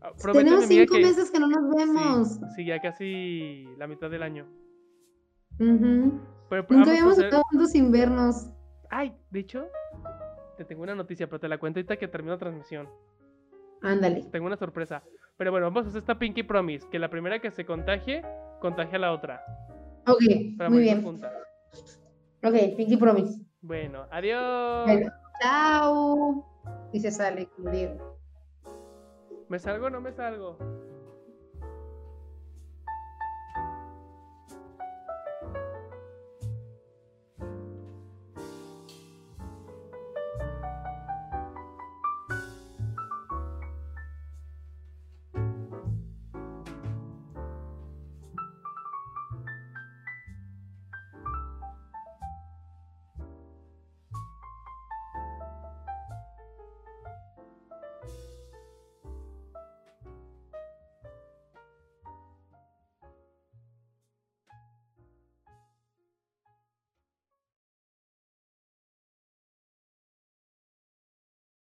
[0.02, 2.28] Ah, prométeme, Tenemos cinco que- meses que no nos vemos.
[2.34, 4.46] Sí, sí, ya casi la mitad del año.
[6.66, 8.48] Pero Nunca habíamos hacer- estado juntos sin vernos.
[8.90, 9.66] Ay, de hecho,
[10.56, 12.88] te tengo una noticia, pero te la cuento ahorita que termino la transmisión.
[13.82, 14.22] Ándale.
[14.30, 15.02] Tengo una sorpresa.
[15.38, 18.22] Pero bueno, vamos a hacer esta Pinky Promise, que la primera que se contagie,
[18.60, 19.44] contagia a la otra.
[20.06, 21.02] Ok, Para muy bien.
[21.02, 21.32] juntas.
[22.44, 23.40] Ok, Pinky Promise.
[23.62, 24.84] Bueno, adiós.
[24.84, 26.46] Bueno, chao.
[26.92, 28.18] Y se sale, digo.
[29.48, 30.58] ¿Me salgo o no me salgo?